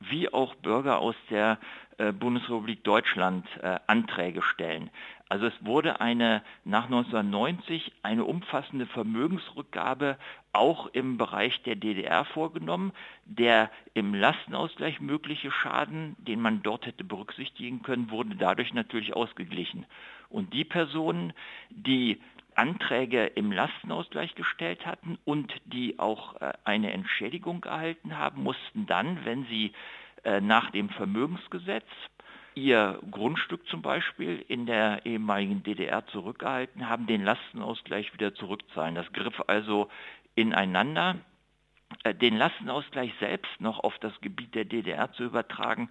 wie 0.00 0.32
auch 0.32 0.54
Bürger 0.56 0.98
aus 0.98 1.16
der 1.30 1.58
äh, 1.98 2.12
Bundesrepublik 2.12 2.84
Deutschland 2.84 3.46
äh, 3.60 3.78
Anträge 3.88 4.42
stellen. 4.42 4.90
Also 5.28 5.46
es 5.46 5.54
wurde 5.60 6.00
eine 6.00 6.42
nach 6.64 6.84
1990 6.84 7.92
eine 8.02 8.24
umfassende 8.24 8.86
Vermögensrückgabe 8.86 10.16
auch 10.52 10.86
im 10.86 11.18
Bereich 11.18 11.62
der 11.64 11.76
DDR 11.76 12.24
vorgenommen. 12.24 12.92
Der 13.24 13.70
im 13.94 14.14
Lastenausgleich 14.14 15.00
mögliche 15.00 15.50
Schaden, 15.50 16.16
den 16.18 16.40
man 16.40 16.62
dort 16.62 16.86
hätte 16.86 17.04
berücksichtigen 17.04 17.82
können, 17.82 18.10
wurde 18.10 18.36
dadurch 18.36 18.72
natürlich 18.72 19.14
ausgeglichen. 19.14 19.84
Und 20.30 20.54
die 20.54 20.64
Personen, 20.64 21.32
die 21.70 22.20
Anträge 22.58 23.26
im 23.26 23.52
Lastenausgleich 23.52 24.34
gestellt 24.34 24.84
hatten 24.84 25.18
und 25.24 25.52
die 25.64 25.98
auch 25.98 26.40
äh, 26.40 26.52
eine 26.64 26.92
Entschädigung 26.92 27.64
erhalten 27.64 28.18
haben, 28.18 28.42
mussten 28.42 28.86
dann, 28.86 29.24
wenn 29.24 29.44
sie 29.46 29.72
äh, 30.24 30.40
nach 30.40 30.70
dem 30.70 30.88
Vermögensgesetz 30.90 31.86
ihr 32.54 32.98
Grundstück 33.10 33.66
zum 33.68 33.82
Beispiel 33.82 34.44
in 34.48 34.66
der 34.66 35.06
ehemaligen 35.06 35.62
DDR 35.62 36.04
zurückgehalten 36.08 36.88
haben, 36.88 37.06
den 37.06 37.24
Lastenausgleich 37.24 38.12
wieder 38.12 38.34
zurückzahlen. 38.34 38.96
Das 38.96 39.12
griff 39.12 39.42
also 39.46 39.88
ineinander. 40.34 41.16
Äh, 42.04 42.14
den 42.14 42.36
Lastenausgleich 42.36 43.12
selbst 43.20 43.60
noch 43.60 43.80
auf 43.80 43.98
das 44.00 44.12
Gebiet 44.20 44.54
der 44.54 44.64
DDR 44.64 45.12
zu 45.12 45.24
übertragen, 45.24 45.88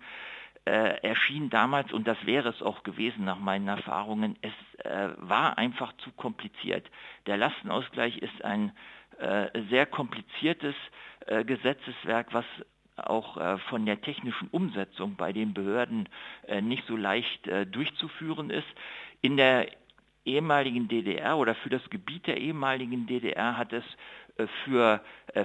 äh, 0.68 0.98
erschien 1.02 1.50
damals, 1.50 1.94
und 1.94 2.08
das 2.08 2.18
wäre 2.26 2.50
es 2.50 2.62
auch 2.62 2.84
gewesen 2.84 3.24
nach 3.24 3.40
meinen 3.40 3.70
Erfahrungen, 3.70 4.36
es 4.42 4.86
äh, 4.86 5.10
war 5.18 5.58
einfach 5.58 5.94
zu 5.98 6.12
kompliziert. 6.12 6.86
Der 7.26 7.38
Lastenausgleich 7.38 8.18
ist 8.18 8.44
ein 8.44 8.74
äh, 9.18 9.48
sehr 9.70 9.86
kompliziertes 9.86 10.76
äh, 11.26 11.46
Gesetzeswerk, 11.46 12.34
was 12.34 12.46
auch 12.98 13.38
äh, 13.38 13.58
von 13.70 13.86
der 13.86 14.02
technischen 14.02 14.50
Umsetzung 14.50 15.16
bei 15.16 15.32
den 15.32 15.54
Behörden 15.54 16.10
äh, 16.48 16.62
nicht 16.62 16.86
so 16.86 16.98
leicht 16.98 17.50
durchzuführen 17.72 18.50
ist. 18.50 18.68
In 19.22 19.38
der 19.38 19.68
ehemaligen 20.26 20.90
DDR 20.90 21.38
oder 21.38 21.56
für 21.56 21.70
das 21.70 21.90
Gebiet 21.90 22.28
der 22.28 22.38
ehemaligen 22.38 23.08
DDR 23.08 23.58
hat 23.58 23.72
es 23.72 23.86
für 24.64 25.02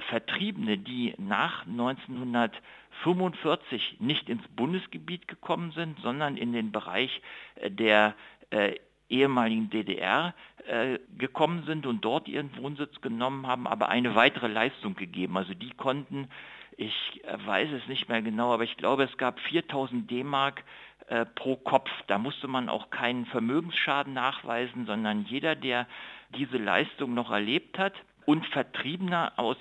Vertriebene, 0.09 0.77
die 0.77 1.13
nach 1.17 1.65
1900 1.65 2.53
45 3.01 3.97
nicht 3.99 4.29
ins 4.29 4.47
Bundesgebiet 4.49 5.27
gekommen 5.27 5.71
sind, 5.71 5.99
sondern 6.01 6.37
in 6.37 6.53
den 6.53 6.71
Bereich 6.71 7.21
äh, 7.55 7.71
der 7.71 8.15
äh, 8.51 8.75
ehemaligen 9.09 9.69
DDR 9.69 10.33
äh, 10.67 10.99
gekommen 11.17 11.63
sind 11.65 11.85
und 11.85 12.05
dort 12.05 12.27
ihren 12.27 12.55
Wohnsitz 12.57 13.01
genommen 13.01 13.47
haben, 13.47 13.67
aber 13.67 13.89
eine 13.89 14.15
weitere 14.15 14.47
Leistung 14.47 14.95
gegeben. 14.95 15.37
Also 15.37 15.53
die 15.53 15.71
konnten, 15.71 16.29
ich 16.77 17.21
äh, 17.25 17.37
weiß 17.45 17.69
es 17.71 17.87
nicht 17.87 18.09
mehr 18.09 18.21
genau, 18.21 18.53
aber 18.53 18.63
ich 18.63 18.77
glaube, 18.77 19.03
es 19.03 19.17
gab 19.17 19.39
4000 19.39 20.09
D-Mark 20.09 20.63
äh, 21.07 21.25
pro 21.25 21.57
Kopf. 21.57 21.89
Da 22.07 22.17
musste 22.17 22.47
man 22.47 22.69
auch 22.69 22.89
keinen 22.89 23.25
Vermögensschaden 23.25 24.13
nachweisen, 24.13 24.85
sondern 24.85 25.25
jeder, 25.25 25.55
der 25.55 25.87
diese 26.35 26.57
Leistung 26.57 27.13
noch 27.13 27.29
erlebt 27.31 27.77
hat 27.77 27.93
und 28.25 28.45
Vertriebener 28.47 29.33
aus 29.37 29.57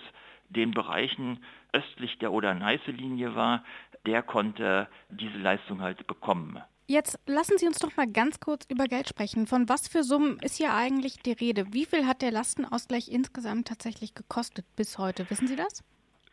den 0.48 0.72
Bereichen 0.72 1.42
östlich 1.72 2.18
der 2.18 2.32
Oder-Neiße-Linie 2.32 3.34
war, 3.34 3.64
der 4.06 4.22
konnte 4.22 4.88
diese 5.10 5.38
Leistung 5.38 5.80
halt 5.80 6.06
bekommen. 6.06 6.60
Jetzt 6.86 7.18
lassen 7.26 7.56
Sie 7.56 7.66
uns 7.66 7.78
doch 7.78 7.96
mal 7.96 8.06
ganz 8.10 8.40
kurz 8.40 8.66
über 8.68 8.84
Geld 8.84 9.08
sprechen. 9.08 9.46
Von 9.46 9.68
was 9.68 9.88
für 9.88 10.02
Summen 10.02 10.38
ist 10.40 10.56
hier 10.56 10.74
eigentlich 10.74 11.20
die 11.20 11.32
Rede? 11.32 11.72
Wie 11.72 11.86
viel 11.86 12.06
hat 12.06 12.22
der 12.22 12.32
Lastenausgleich 12.32 13.08
insgesamt 13.08 13.68
tatsächlich 13.68 14.14
gekostet 14.14 14.66
bis 14.76 14.98
heute? 14.98 15.30
Wissen 15.30 15.46
Sie 15.46 15.56
das? 15.56 15.82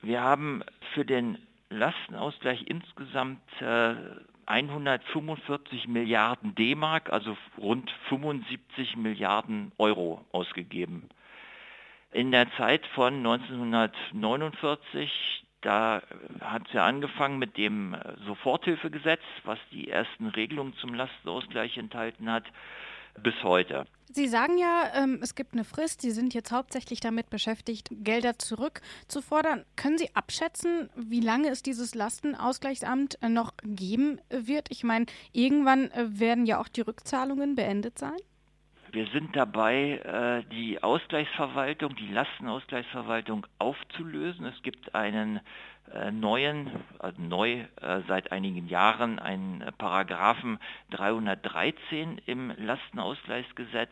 Wir 0.02 0.22
haben 0.22 0.64
für 0.94 1.06
den 1.06 1.38
Lastenausgleich 1.70 2.66
insgesamt 2.68 3.40
äh, 3.62 3.96
145 4.48 5.88
Milliarden 5.88 6.56
D-Mark, 6.56 7.12
also 7.12 7.38
rund 7.58 7.92
75 8.10 8.98
Milliarden 8.98 9.72
Euro 9.78 10.26
ausgegeben. 10.32 11.10
In 12.12 12.32
der 12.32 12.52
Zeit 12.58 12.88
von 12.88 13.18
1949, 13.18 15.46
da 15.62 16.02
hat 16.42 16.68
es 16.68 16.74
ja 16.74 16.86
angefangen 16.86 17.38
mit 17.38 17.56
dem 17.58 17.96
Soforthilfegesetz, 18.26 19.22
was 19.44 19.60
die 19.72 19.90
ersten 19.90 20.26
Regelungen 20.28 20.74
zum 20.76 20.96
Lastenausgleich 20.96 21.78
enthalten 21.78 22.32
hat, 22.32 22.46
bis 23.22 23.36
heute. 23.44 23.86
Sie 24.12 24.28
sagen 24.28 24.58
ja, 24.58 24.90
ähm, 24.96 25.20
es 25.22 25.36
gibt 25.36 25.54
eine 25.54 25.64
Frist. 25.64 26.02
Sie 26.02 26.10
sind 26.10 26.34
jetzt 26.34 26.52
hauptsächlich 26.52 27.00
damit 27.00 27.30
beschäftigt, 27.30 27.90
Gelder 27.92 28.40
zurückzufordern. 28.40 29.66
Können 29.76 30.00
Sie 30.00 30.16
abschätzen, 30.16 30.90
wie 30.96 31.20
lange 31.20 31.50
es 31.50 31.62
dieses 31.62 31.94
Lastenausgleichsamt 31.94 33.22
äh, 33.22 33.30
noch 33.30 33.54
geben 33.64 34.20
wird? 34.30 34.72
Ich 34.72 34.84
meine, 34.84 35.06
irgendwann 35.32 35.92
äh, 35.92 36.20
werden 36.20 36.48
ja 36.48 36.60
auch 36.60 36.70
die 36.70 36.82
Rückzahlungen 36.82 37.54
beendet 37.54 38.00
sein. 38.00 38.18
Wir 38.92 39.06
sind 39.08 39.36
dabei, 39.36 40.00
äh, 40.00 40.50
die 40.52 40.82
Ausgleichsverwaltung, 40.82 41.96
die 41.96 42.08
Lastenausgleichsverwaltung 42.08 43.46
aufzulösen. 43.60 44.48
Es 44.48 44.64
gibt 44.64 44.96
einen 44.96 45.42
äh, 45.94 46.10
neuen, 46.10 46.72
also 46.98 47.22
neu 47.22 47.66
äh, 47.82 48.02
seit 48.08 48.32
einigen 48.32 48.68
Jahren, 48.68 49.20
einen 49.20 49.64
Paragraphen 49.78 50.60
313 50.90 52.20
im 52.26 52.52
Lastenausgleichsgesetz. 52.58 53.92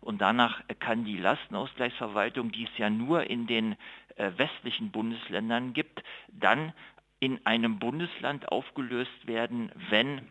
Und 0.00 0.22
danach 0.22 0.62
kann 0.78 1.04
die 1.04 1.18
Lastenausgleichsverwaltung, 1.18 2.50
die 2.50 2.64
es 2.64 2.78
ja 2.78 2.88
nur 2.88 3.28
in 3.28 3.46
den 3.46 3.76
westlichen 4.16 4.90
Bundesländern 4.90 5.72
gibt, 5.72 6.02
dann 6.28 6.72
in 7.20 7.44
einem 7.46 7.78
Bundesland 7.78 8.50
aufgelöst 8.50 9.26
werden, 9.26 9.70
wenn 9.90 10.22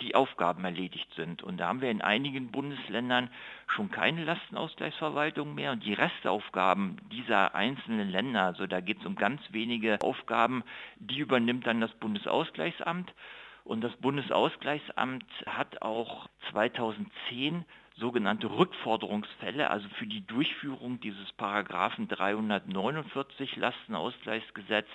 die 0.00 0.14
Aufgaben 0.14 0.64
erledigt 0.64 1.12
sind. 1.14 1.42
Und 1.42 1.58
da 1.58 1.68
haben 1.68 1.80
wir 1.80 1.90
in 1.90 2.02
einigen 2.02 2.50
Bundesländern 2.50 3.30
schon 3.66 3.90
keine 3.90 4.24
Lastenausgleichsverwaltung 4.24 5.54
mehr. 5.54 5.72
Und 5.72 5.84
die 5.84 5.94
Restaufgaben 5.94 6.96
dieser 7.12 7.54
einzelnen 7.54 8.10
Länder, 8.10 8.44
also 8.44 8.66
da 8.66 8.80
geht 8.80 9.00
es 9.00 9.06
um 9.06 9.16
ganz 9.16 9.40
wenige 9.50 9.98
Aufgaben, 10.02 10.64
die 10.96 11.18
übernimmt 11.18 11.66
dann 11.66 11.80
das 11.80 11.92
Bundesausgleichsamt. 11.92 13.12
Und 13.64 13.82
das 13.82 13.94
Bundesausgleichsamt 13.96 15.24
hat 15.46 15.82
auch 15.82 16.28
2010 16.50 17.64
sogenannte 17.96 18.50
Rückforderungsfälle, 18.50 19.70
also 19.70 19.88
für 19.90 20.06
die 20.06 20.26
Durchführung 20.26 21.00
dieses 21.00 21.30
Paragraphen 21.32 22.08
349 22.08 23.56
Lastenausgleichsgesetz 23.56 24.88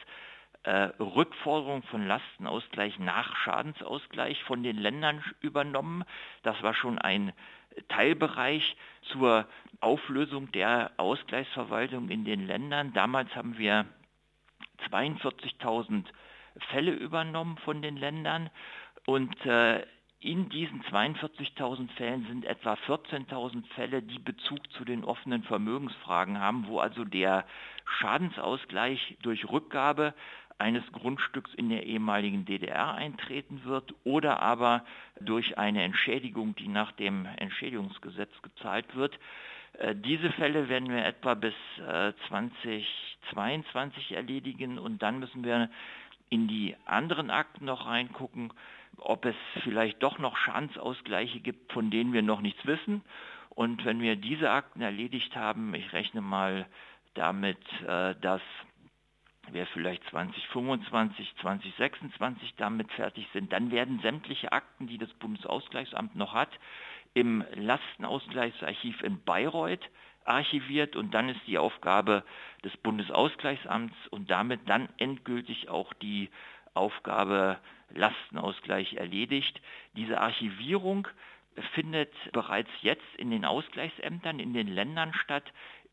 Rückforderung 0.99 1.83
von 1.83 2.07
Lastenausgleich 2.07 2.97
nach 2.99 3.35
Schadensausgleich 3.37 4.43
von 4.43 4.63
den 4.63 4.77
Ländern 4.77 5.23
übernommen. 5.41 6.03
Das 6.43 6.61
war 6.63 6.73
schon 6.73 6.97
ein 6.97 7.33
Teilbereich 7.89 8.75
zur 9.11 9.47
Auflösung 9.79 10.51
der 10.51 10.91
Ausgleichsverwaltung 10.97 12.09
in 12.09 12.25
den 12.25 12.47
Ländern. 12.47 12.93
Damals 12.93 13.35
haben 13.35 13.57
wir 13.57 13.85
42.000 14.89 16.05
Fälle 16.71 16.91
übernommen 16.91 17.57
von 17.59 17.81
den 17.81 17.97
Ländern 17.97 18.49
und 19.05 19.45
äh, 19.45 19.85
in 20.19 20.49
diesen 20.49 20.81
42.000 20.85 21.89
Fällen 21.91 22.25
sind 22.27 22.45
etwa 22.45 22.73
14.000 22.73 23.63
Fälle, 23.75 24.01
die 24.01 24.17
Bezug 24.17 24.71
zu 24.71 24.83
den 24.83 25.03
offenen 25.03 25.43
Vermögensfragen 25.43 26.39
haben, 26.39 26.65
wo 26.67 26.79
also 26.79 27.03
der 27.03 27.45
Schadensausgleich 27.99 29.17
durch 29.21 29.47
Rückgabe 29.51 30.15
eines 30.57 30.83
Grundstücks 30.91 31.53
in 31.55 31.69
der 31.69 31.85
ehemaligen 31.85 32.45
DDR 32.45 32.93
eintreten 32.93 33.63
wird 33.65 33.93
oder 34.03 34.41
aber 34.41 34.85
durch 35.19 35.57
eine 35.57 35.83
Entschädigung, 35.83 36.55
die 36.55 36.67
nach 36.67 36.91
dem 36.93 37.25
Entschädigungsgesetz 37.37 38.31
gezahlt 38.41 38.95
wird. 38.95 39.19
Äh, 39.79 39.95
diese 39.95 40.31
Fälle 40.31 40.69
werden 40.69 40.89
wir 40.89 41.05
etwa 41.05 41.33
bis 41.33 41.53
2022 42.27 44.11
äh, 44.11 44.15
erledigen 44.15 44.79
und 44.79 45.01
dann 45.01 45.19
müssen 45.19 45.43
wir 45.43 45.69
in 46.29 46.47
die 46.47 46.75
anderen 46.85 47.29
Akten 47.29 47.65
noch 47.65 47.85
reingucken, 47.85 48.51
ob 48.97 49.25
es 49.25 49.35
vielleicht 49.63 50.01
doch 50.01 50.19
noch 50.19 50.37
Schadensausgleiche 50.37 51.39
gibt, 51.39 51.73
von 51.73 51.91
denen 51.91 52.13
wir 52.13 52.23
noch 52.23 52.41
nichts 52.41 52.65
wissen. 52.65 53.01
Und 53.49 53.85
wenn 53.85 54.01
wir 54.01 54.15
diese 54.15 54.51
Akten 54.51 54.81
erledigt 54.81 55.35
haben, 55.35 55.73
ich 55.75 55.93
rechne 55.93 56.21
mal 56.21 56.65
damit, 57.13 57.59
äh, 57.87 58.15
dass 58.21 58.41
wir 59.51 59.65
vielleicht 59.67 60.03
2025, 60.09 61.35
2026 61.41 62.55
damit 62.57 62.91
fertig 62.91 63.27
sind, 63.33 63.51
dann 63.51 63.71
werden 63.71 63.99
sämtliche 63.99 64.51
Akten, 64.51 64.87
die 64.87 64.97
das 64.97 65.11
Bundesausgleichsamt 65.13 66.15
noch 66.15 66.33
hat, 66.33 66.49
im 67.13 67.43
Lastenausgleichsarchiv 67.55 69.01
in 69.01 69.21
Bayreuth 69.21 69.89
archiviert 70.25 70.95
und 70.95 71.13
dann 71.13 71.29
ist 71.29 71.41
die 71.47 71.57
Aufgabe 71.57 72.23
des 72.63 72.75
Bundesausgleichsamts 72.77 73.95
und 74.09 74.29
damit 74.31 74.67
dann 74.67 74.89
endgültig 74.97 75.69
auch 75.69 75.93
die 75.93 76.29
Aufgabe 76.73 77.59
Lastenausgleich 77.91 78.95
erledigt. 78.95 79.61
Diese 79.95 80.19
Archivierung 80.19 81.07
findet 81.73 82.11
bereits 82.33 82.69
jetzt 82.81 83.15
in 83.17 83.31
den 83.31 83.45
Ausgleichsämtern 83.45 84.39
in 84.39 84.53
den 84.53 84.67
Ländern 84.67 85.13
statt. 85.13 85.45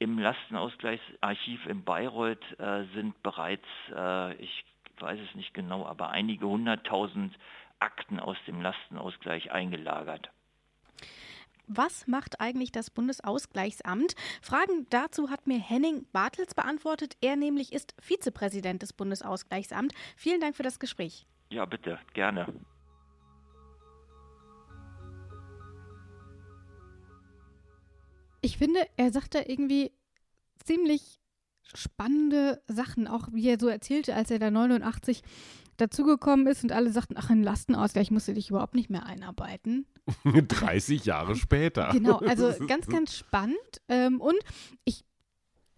Im 0.03 0.19
Lastenausgleichsarchiv 0.19 1.65
in 1.67 1.85
Bayreuth 1.85 2.43
äh, 2.59 2.83
sind 2.93 3.23
bereits, 3.23 3.65
äh, 3.95 4.35
ich 4.35 4.65
weiß 4.99 5.21
es 5.21 5.33
nicht 5.37 5.55
genau, 5.55 5.87
aber 5.87 6.11
einige 6.11 6.49
hunderttausend 6.49 7.38
Akten 7.79 8.19
aus 8.19 8.37
dem 8.49 8.61
Lastenausgleich 8.61 9.53
eingelagert. 9.53 10.29
Was 11.69 12.09
macht 12.09 12.41
eigentlich 12.41 12.73
das 12.73 12.91
Bundesausgleichsamt? 12.91 14.17
Fragen 14.43 14.88
dazu 14.91 15.31
hat 15.31 15.47
mir 15.47 15.61
Henning 15.61 16.05
Bartels 16.12 16.57
beantwortet. 16.57 17.17
Er 17.21 17.37
nämlich 17.37 17.73
ist 17.73 17.95
Vizepräsident 18.01 18.83
des 18.83 18.93
Bundesausgleichsamts. 18.93 19.95
Vielen 20.17 20.41
Dank 20.41 20.57
für 20.57 20.65
das 20.65 20.81
Gespräch. 20.81 21.27
Ja, 21.49 21.65
bitte, 21.65 22.01
gerne. 22.12 22.53
Ich 28.42 28.59
finde, 28.59 28.81
er 28.96 29.11
sagt 29.12 29.35
da 29.35 29.40
irgendwie 29.46 29.92
ziemlich 30.64 31.20
spannende 31.74 32.61
Sachen, 32.68 33.09
auch 33.09 33.28
wie 33.33 33.48
er 33.48 33.59
so 33.59 33.68
erzählte, 33.68 34.14
als 34.14 34.31
er 34.31 34.38
da 34.38 34.50
89 34.50 35.22
dazugekommen 35.76 36.46
ist 36.46 36.62
und 36.62 36.72
alle 36.72 36.92
sagten, 36.92 37.14
ach, 37.16 37.31
ein 37.31 37.42
Lastenausgleich 37.42 38.11
musst 38.11 38.28
du 38.28 38.35
dich 38.35 38.50
überhaupt 38.50 38.74
nicht 38.74 38.90
mehr 38.90 39.07
einarbeiten. 39.07 39.87
30 40.24 41.05
Jahre 41.05 41.35
später. 41.37 41.88
Genau, 41.92 42.18
also 42.18 42.52
ganz, 42.66 42.87
ganz 42.88 43.14
spannend. 43.16 43.57
Ähm, 43.88 44.20
und 44.20 44.37
ich 44.85 45.05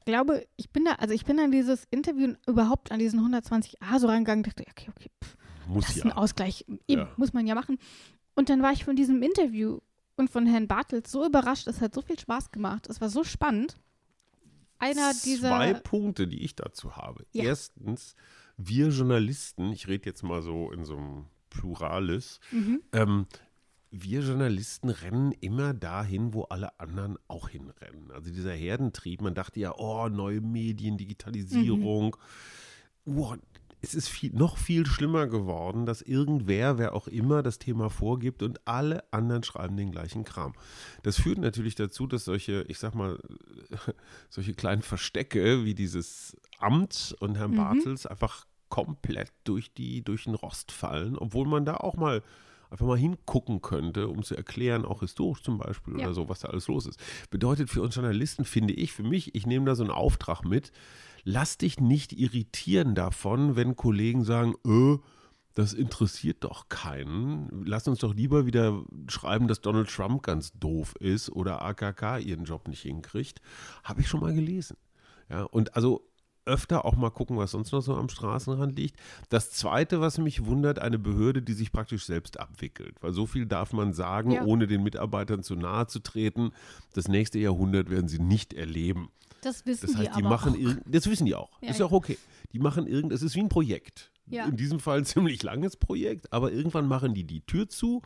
glaube, 0.05 0.47
ich 0.57 0.71
bin 0.71 0.85
da, 0.85 0.93
also 0.93 1.15
ich 1.15 1.25
bin 1.25 1.39
an 1.39 1.53
dieses 1.53 1.85
Interview 1.91 2.35
überhaupt 2.47 2.91
an 2.91 2.99
diesen 2.99 3.21
120a 3.21 3.99
so 3.99 4.09
reingegangen, 4.09 4.43
dachte, 4.43 4.65
okay, 4.69 4.91
okay, 4.91 5.11
pff, 5.23 5.37
muss 5.69 5.89
ist 5.89 5.97
ja. 5.99 6.05
ein 6.07 6.13
Ausgleich. 6.13 6.65
Eben, 6.89 7.03
Ja. 7.03 7.13
muss 7.17 7.33
man 7.33 7.47
ja 7.47 7.55
machen. 7.55 7.79
Und 8.35 8.49
dann 8.49 8.63
war 8.63 8.73
ich 8.73 8.85
von 8.85 8.97
diesem 8.97 9.23
Interview 9.23 9.79
und 10.17 10.31
von 10.31 10.47
Herrn 10.47 10.69
Bartels 10.69 11.11
so 11.11 11.25
überrascht. 11.27 11.67
Es 11.67 11.81
hat 11.81 11.95
so 11.95 12.03
viel 12.03 12.19
Spaß 12.19 12.51
gemacht. 12.51 12.89
Es 12.89 13.01
war 13.01 13.09
so 13.09 13.25
spannend. 13.25 13.77
Einer 14.79 15.13
dieser. 15.25 15.49
Zwei 15.49 15.75
Punkte, 15.75 16.27
die 16.27 16.43
ich 16.45 16.57
dazu 16.57 16.97
habe. 16.97 17.27
Ja. 17.33 17.45
Erstens, 17.45 18.15
wir 18.57 18.89
Journalisten, 18.89 19.73
ich 19.73 19.89
rede 19.89 20.07
jetzt 20.07 20.23
mal 20.23 20.43
so 20.43 20.71
in 20.73 20.85
so 20.85 20.97
einem 20.97 21.27
Pluralis, 21.51 22.41
Mhm. 22.51 22.83
ähm, 22.93 23.27
wir 23.97 24.21
Journalisten 24.23 24.89
rennen 24.89 25.31
immer 25.41 25.73
dahin, 25.73 26.35
wo 26.35 26.43
alle 26.43 26.81
anderen 26.81 27.17
auch 27.29 27.49
hinrennen. 27.49 28.11
Also 28.11 28.33
dieser 28.33 28.53
Herdentrieb, 28.53 29.21
man 29.21 29.35
dachte 29.37 29.61
ja, 29.61 29.73
oh, 29.77 30.09
neue 30.09 30.41
Medien, 30.41 30.99
Digitalisierung. 30.99 32.17
Oh, 33.07 33.37
es 33.85 33.95
ist 33.95 34.09
viel, 34.09 34.33
noch 34.35 34.57
viel 34.59 34.87
schlimmer 34.87 35.27
geworden, 35.27 35.87
dass 35.87 36.03
irgendwer, 36.03 36.79
wer 36.79 36.95
auch 36.95 37.07
immer, 37.07 37.43
das 37.43 37.59
Thema 37.59 37.91
vorgibt 37.91 38.43
und 38.43 38.67
alle 38.67 39.05
anderen 39.13 39.43
schreiben 39.43 39.77
den 39.77 39.91
gleichen 39.93 40.25
Kram. 40.25 40.55
Das 41.03 41.17
führt 41.21 41.39
natürlich 41.39 41.75
dazu, 41.75 42.07
dass 42.07 42.25
solche, 42.25 42.65
ich 42.69 42.79
sag 42.79 42.95
mal, 42.95 43.19
solche 44.31 44.55
kleinen 44.55 44.83
Verstecke 44.83 45.65
wie 45.65 45.75
dieses 45.75 46.37
Amt 46.59 47.15
und 47.21 47.37
Herrn 47.37 47.53
Mhm. 47.53 47.57
Bartels 47.57 48.07
einfach 48.07 48.47
komplett 48.69 49.31
durch 49.45 49.73
die, 49.75 50.03
durch 50.03 50.25
den 50.25 50.35
Rost 50.35 50.73
fallen, 50.73 51.17
obwohl 51.17 51.47
man 51.47 51.65
da 51.65 51.77
auch 51.77 51.95
mal 51.97 52.23
einfach 52.71 52.87
mal 52.87 52.99
hingucken 52.99 53.63
könnte, 53.63 54.09
um 54.09 54.25
zu 54.25 54.35
erklären, 54.35 54.85
auch 54.85 55.01
historisch 55.01 55.43
zum 55.45 55.59
Beispiel 55.59 55.95
Ja. 55.97 56.07
oder 56.07 56.15
so, 56.15 56.29
was 56.29 56.41
da 56.41 56.49
alles 56.49 56.67
los 56.67 56.87
ist. 56.87 56.99
Bedeutet 57.31 57.71
für 57.71 57.83
uns 57.83 57.95
Journalisten, 57.95 58.45
finde 58.45 58.75
ich, 58.75 58.93
für 58.93 59.05
mich, 59.05 59.33
ich 59.37 59.47
nehme 59.47 59.67
da 59.67 59.77
so 59.77 59.85
einen 59.85 59.93
Auftrag 59.93 60.45
mit, 60.45 60.73
lass 61.25 61.59
dich 61.59 61.81
nicht 61.81 62.13
irritieren 62.13 62.95
davon, 62.95 63.57
wenn 63.57 63.77
Kollegen 63.77 64.25
sagen, 64.25 64.55
äh, 64.67 64.99
das 65.55 65.73
interessiert 65.73 66.39
doch 66.43 66.69
keinen. 66.69 67.65
Lass 67.65 67.87
uns 67.87 68.01
doch 68.01 68.13
lieber 68.15 68.45
wieder 68.45 68.83
schreiben, 69.09 69.47
dass 69.47 69.61
Donald 69.61 69.89
Trump 69.89 70.23
ganz 70.23 70.53
doof 70.53 70.95
ist 70.99 71.31
oder 71.31 71.63
AKK 71.63 72.19
ihren 72.19 72.45
Job 72.45 72.67
nicht 72.67 72.83
hinkriegt. 72.83 73.41
Habe 73.85 74.01
ich 74.01 74.09
schon 74.09 74.21
mal 74.21 74.35
gelesen. 74.35 74.77
Ja, 75.31 75.45
und 75.45 75.77
also 75.77 76.09
öfter 76.47 76.85
auch 76.85 76.97
mal 76.97 77.11
gucken, 77.11 77.39
was 77.39 77.53
sonst 77.53 77.73
noch 77.73 77.81
so 77.81 77.95
am 77.97 78.09
Straßenrand 78.09 78.77
liegt. 78.77 79.01
Das 79.31 79.51
Zweite, 79.53 80.01
was 80.01 80.19
mich 80.19 80.45
wundert, 80.45 80.79
eine 80.79 80.99
Behörde, 80.99 81.41
die 81.41 81.55
sich 81.55 81.73
praktisch 81.73 82.05
selbst 82.05 82.39
abwickelt. 82.39 82.97
Weil 83.01 83.13
so 83.13 83.25
viel 83.27 83.47
darf 83.47 83.73
man 83.73 83.93
sagen, 83.95 84.33
Ja. 84.33 84.45
ohne 84.45 84.67
den 84.67 84.83
Mitarbeitern 84.83 85.43
zu 85.43 85.55
nahe 85.55 85.87
zu 85.87 86.01
treten. 86.01 86.51
Das 86.93 87.09
nächste 87.09 87.39
Jahrhundert 87.39 87.89
werden 87.89 88.09
sie 88.09 88.19
nicht 88.19 88.53
erleben. 88.53 89.09
Das 89.45 89.67
wissen 89.67 89.87
Das 89.87 89.97
heißt, 89.97 90.09
die 90.11 90.13
die 90.21 90.25
aber 90.25 90.29
machen 90.29 90.55
auch. 90.67 90.75
das 90.87 91.09
wissen 91.09 91.27
die 91.27 91.35
auch. 91.35 91.51
Ja, 91.61 91.71
ist 91.71 91.81
ja. 91.81 91.87
auch 91.87 91.93
okay. 91.93 92.19
Die 92.53 92.59
machen 92.59 92.87
irgend, 92.87 93.13
es 93.13 93.23
ist 93.23 93.35
wie 93.37 93.41
ein 93.41 93.49
Projekt. 93.49 94.11
Ja. 94.27 94.47
In 94.47 94.57
diesem 94.57 94.81
Fall 94.81 94.99
ein 94.99 95.05
ziemlich 95.05 95.43
langes 95.43 95.77
Projekt, 95.77 96.33
aber 96.33 96.53
irgendwann 96.53 96.87
machen 96.89 97.15
die 97.15 97.25
die 97.25 97.41
Tür 97.43 97.69
zu 97.69 98.03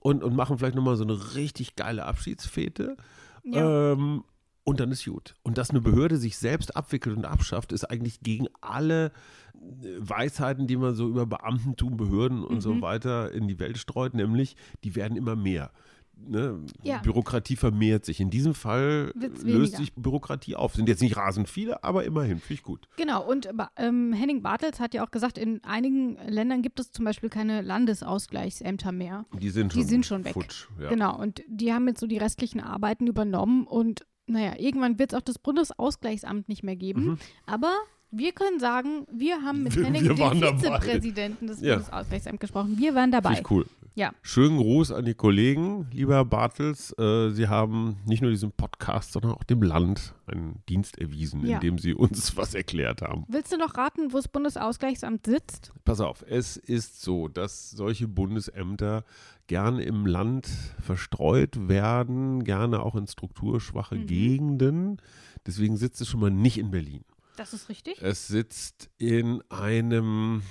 und, 0.00 0.22
und 0.24 0.34
machen 0.34 0.58
vielleicht 0.58 0.74
nochmal 0.74 0.96
so 0.96 1.04
eine 1.04 1.34
richtig 1.34 1.76
geile 1.76 2.04
Abschiedsfete. 2.04 2.96
Ja. 3.44 3.92
Ähm, 3.92 4.24
und 4.64 4.78
dann 4.80 4.92
ist 4.92 5.04
gut. 5.04 5.34
Und 5.42 5.58
dass 5.58 5.70
eine 5.70 5.80
Behörde 5.80 6.16
sich 6.18 6.36
selbst 6.38 6.76
abwickelt 6.76 7.16
und 7.16 7.24
abschafft, 7.24 7.72
ist 7.72 7.84
eigentlich 7.84 8.20
gegen 8.20 8.46
alle 8.60 9.06
äh, 9.54 9.88
Weisheiten, 9.98 10.66
die 10.68 10.76
man 10.76 10.94
so 10.94 11.08
über 11.08 11.26
Beamtentum, 11.26 11.96
Behörden 11.96 12.44
und 12.44 12.60
so 12.60 12.74
Mhm. 12.74 12.82
weiter 12.82 13.32
in 13.32 13.48
die 13.48 13.58
Welt 13.58 13.78
streut, 13.78 14.14
nämlich 14.14 14.56
die 14.84 14.94
werden 14.94 15.16
immer 15.16 15.34
mehr. 15.36 15.70
Ne? 16.16 16.60
Ja. 16.82 16.98
Bürokratie 16.98 17.56
vermehrt 17.56 18.04
sich. 18.04 18.20
In 18.20 18.30
diesem 18.30 18.54
Fall 18.54 19.12
löst 19.42 19.76
sich 19.76 19.92
Bürokratie 19.94 20.54
auf. 20.54 20.74
Sind 20.74 20.88
jetzt 20.88 21.02
nicht 21.02 21.16
rasend 21.16 21.48
viele, 21.48 21.82
aber 21.82 22.04
immerhin, 22.04 22.38
finde 22.38 22.54
ich 22.54 22.62
gut. 22.62 22.86
Genau, 22.96 23.28
und 23.28 23.48
ähm, 23.76 24.12
Henning 24.12 24.42
Bartels 24.42 24.78
hat 24.78 24.94
ja 24.94 25.04
auch 25.04 25.10
gesagt, 25.10 25.36
in 25.36 25.62
einigen 25.64 26.16
Ländern 26.28 26.62
gibt 26.62 26.78
es 26.78 26.92
zum 26.92 27.04
Beispiel 27.04 27.28
keine 27.28 27.60
Landesausgleichsämter 27.62 28.92
mehr. 28.92 29.26
Die 29.40 29.50
sind 29.50 29.72
Die 29.74 29.80
schon, 29.80 29.88
sind 29.88 30.06
schon 30.06 30.24
weg. 30.24 30.34
futsch. 30.34 30.68
Ja. 30.80 30.90
Genau, 30.90 31.18
und 31.18 31.42
die 31.48 31.72
haben 31.72 31.88
jetzt 31.88 32.00
so 32.00 32.06
die 32.06 32.18
restlichen 32.18 32.60
Arbeiten 32.60 33.06
übernommen 33.06 33.66
und 33.66 34.06
naja, 34.26 34.54
irgendwann 34.58 34.98
wird 34.98 35.12
es 35.12 35.18
auch 35.18 35.22
das 35.22 35.38
Bundesausgleichsamt 35.38 36.48
nicht 36.48 36.62
mehr 36.62 36.76
geben. 36.76 37.04
Mhm. 37.04 37.18
Aber 37.46 37.72
wir 38.10 38.32
können 38.32 38.60
sagen, 38.60 39.06
wir 39.10 39.42
haben 39.42 39.64
mit 39.64 39.74
Henning, 39.74 40.04
dem. 40.04 40.16
Vizepräsidenten 40.16 41.46
des 41.48 41.60
Ja. 41.60 41.76
Bundesausgleichsamts, 41.76 42.40
gesprochen. 42.40 42.78
Wir 42.78 42.94
waren 42.94 43.10
dabei. 43.10 43.30
Finde 43.36 43.40
ich 43.42 43.50
cool. 43.50 43.66
Ja. 43.94 44.12
Schönen 44.22 44.56
Gruß 44.56 44.90
an 44.92 45.04
die 45.04 45.12
Kollegen, 45.14 45.86
lieber 45.92 46.14
Herr 46.14 46.24
Bartels. 46.24 46.94
Äh, 46.98 47.30
Sie 47.30 47.48
haben 47.48 47.98
nicht 48.06 48.22
nur 48.22 48.30
diesem 48.30 48.50
Podcast, 48.52 49.12
sondern 49.12 49.32
auch 49.32 49.44
dem 49.44 49.62
Land 49.62 50.14
einen 50.26 50.62
Dienst 50.68 50.98
erwiesen, 50.98 51.44
Ja. 51.46 51.56
indem 51.56 51.76
Sie 51.78 51.92
uns 51.92 52.34
was 52.38 52.54
erklärt 52.54 53.02
haben. 53.02 53.24
Willst 53.28 53.52
du 53.52 53.58
noch 53.58 53.76
raten, 53.76 54.12
wo 54.12 54.16
das 54.16 54.28
Bundesausgleichsamt 54.28 55.26
sitzt? 55.26 55.72
Pass 55.84 56.00
auf, 56.00 56.24
es 56.26 56.56
ist 56.56 57.02
so, 57.02 57.28
dass 57.28 57.70
solche 57.70 58.08
Bundesämter 58.08 59.04
gerne 59.46 59.82
im 59.82 60.06
Land 60.06 60.46
verstreut 60.80 61.68
werden, 61.68 62.44
gerne 62.44 62.80
auch 62.80 62.94
in 62.94 63.06
strukturschwache 63.06 63.96
Mhm. 63.96 64.06
Gegenden. 64.06 65.02
Deswegen 65.46 65.76
sitzt 65.76 66.00
es 66.00 66.08
schon 66.08 66.20
mal 66.20 66.30
nicht 66.30 66.56
in 66.56 66.70
Berlin. 66.70 67.04
Das 67.36 67.52
ist 67.52 67.68
richtig. 67.68 68.00
Es 68.00 68.28
sitzt 68.28 68.88
in 68.98 69.42
einem, 69.50 70.42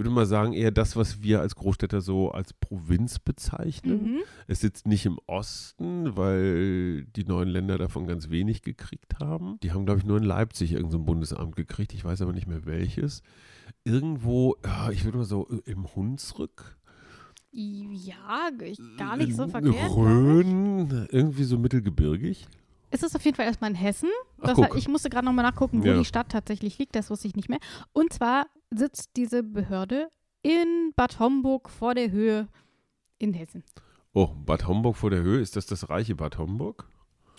würde 0.00 0.08
mal 0.08 0.24
sagen, 0.24 0.54
eher 0.54 0.70
das, 0.70 0.96
was 0.96 1.22
wir 1.22 1.42
als 1.42 1.56
Großstädter 1.56 2.00
so 2.00 2.30
als 2.30 2.54
Provinz 2.54 3.18
bezeichnen. 3.18 4.02
Mhm. 4.02 4.18
Es 4.46 4.60
sitzt 4.60 4.86
nicht 4.86 5.04
im 5.04 5.18
Osten, 5.26 6.16
weil 6.16 7.04
die 7.04 7.24
neuen 7.24 7.50
Länder 7.50 7.76
davon 7.76 8.06
ganz 8.06 8.30
wenig 8.30 8.62
gekriegt 8.62 9.20
haben. 9.20 9.58
Die 9.62 9.72
haben, 9.72 9.84
glaube 9.84 10.00
ich, 10.00 10.06
nur 10.06 10.16
in 10.16 10.24
Leipzig 10.24 10.72
irgendein 10.72 11.00
so 11.00 11.04
Bundesamt 11.04 11.54
gekriegt. 11.54 11.92
Ich 11.92 12.02
weiß 12.02 12.22
aber 12.22 12.32
nicht 12.32 12.46
mehr 12.46 12.64
welches. 12.64 13.22
Irgendwo, 13.84 14.56
ich 14.90 15.04
würde 15.04 15.18
mal 15.18 15.24
so 15.24 15.46
im 15.66 15.94
Hunsrück. 15.94 16.78
Ja, 17.52 18.48
gar 18.96 19.18
nicht 19.18 19.36
so 19.36 19.48
verkehrt. 19.48 19.94
Rhön, 19.94 21.08
irgendwie 21.10 21.44
so 21.44 21.58
mittelgebirgig. 21.58 22.46
Es 22.90 23.02
ist 23.02 23.14
auf 23.14 23.24
jeden 23.24 23.36
Fall 23.36 23.46
erstmal 23.46 23.70
in 23.70 23.76
Hessen. 23.76 24.10
Ach, 24.40 24.56
hat, 24.56 24.74
ich 24.74 24.88
musste 24.88 25.10
gerade 25.10 25.24
nochmal 25.24 25.44
nachgucken, 25.44 25.82
wo 25.82 25.86
Ja. 25.86 25.96
die 25.98 26.04
Stadt 26.04 26.28
tatsächlich 26.30 26.78
liegt. 26.78 26.94
Das 26.96 27.10
wusste 27.10 27.28
ich 27.28 27.36
nicht 27.36 27.48
mehr. 27.48 27.60
Und 27.92 28.12
zwar 28.12 28.46
sitzt 28.70 29.10
diese 29.16 29.42
Behörde 29.42 30.08
in 30.42 30.92
Bad 30.96 31.18
Homburg 31.18 31.70
vor 31.70 31.94
der 31.94 32.10
Höhe 32.10 32.48
in 33.18 33.32
Hessen. 33.34 33.62
Oh, 34.12 34.28
Bad 34.44 34.66
Homburg 34.66 34.96
vor 34.96 35.10
der 35.10 35.22
Höhe. 35.22 35.40
Ist 35.40 35.56
das 35.56 35.66
das 35.66 35.88
reiche 35.88 36.14
Bad 36.16 36.38
Homburg? 36.38 36.88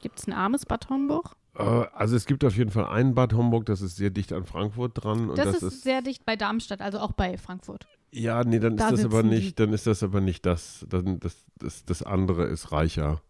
Gibt 0.02 0.20
es 0.20 0.28
ein 0.28 0.34
armes 0.34 0.66
Bad 0.66 0.90
Homburg? 0.90 1.36
Äh, 1.56 1.64
Also 1.94 2.16
es 2.16 2.26
gibt 2.26 2.44
auf 2.46 2.56
jeden 2.56 2.72
Fall 2.72 2.86
ein 2.86 3.14
Bad 3.14 3.34
Homburg, 3.34 3.66
das 3.66 3.82
ist 3.82 3.98
sehr 3.98 4.10
dicht 4.10 4.32
an 4.34 4.46
Frankfurt 4.46 5.04
dran. 5.04 5.30
Und 5.30 5.38
Das, 5.38 5.52
das, 5.60 5.64
ist, 5.64 5.84
sehr 5.84 6.02
dicht 6.02 6.26
bei 6.26 6.36
Darmstadt, 6.36 6.82
also 6.82 7.00
auch 7.00 7.12
bei 7.12 7.38
Frankfurt. 7.38 7.88
Ja, 8.12 8.44
nee, 8.44 8.60
dann 8.60 8.78
Da 8.78 8.90
ist 8.90 9.00
das 9.00 9.06
aber 9.06 9.24
nicht, 9.24 9.60
dann 9.60 9.74
ist 9.74 9.88
das 9.88 10.04
aber 10.04 10.22
nicht 10.22 10.46
das. 10.46 10.86
Dann 10.90 11.20
das, 11.20 11.46
das, 11.58 11.86
das 11.86 12.04
andere 12.04 12.46
ist 12.46 12.72
reicher. 12.72 13.22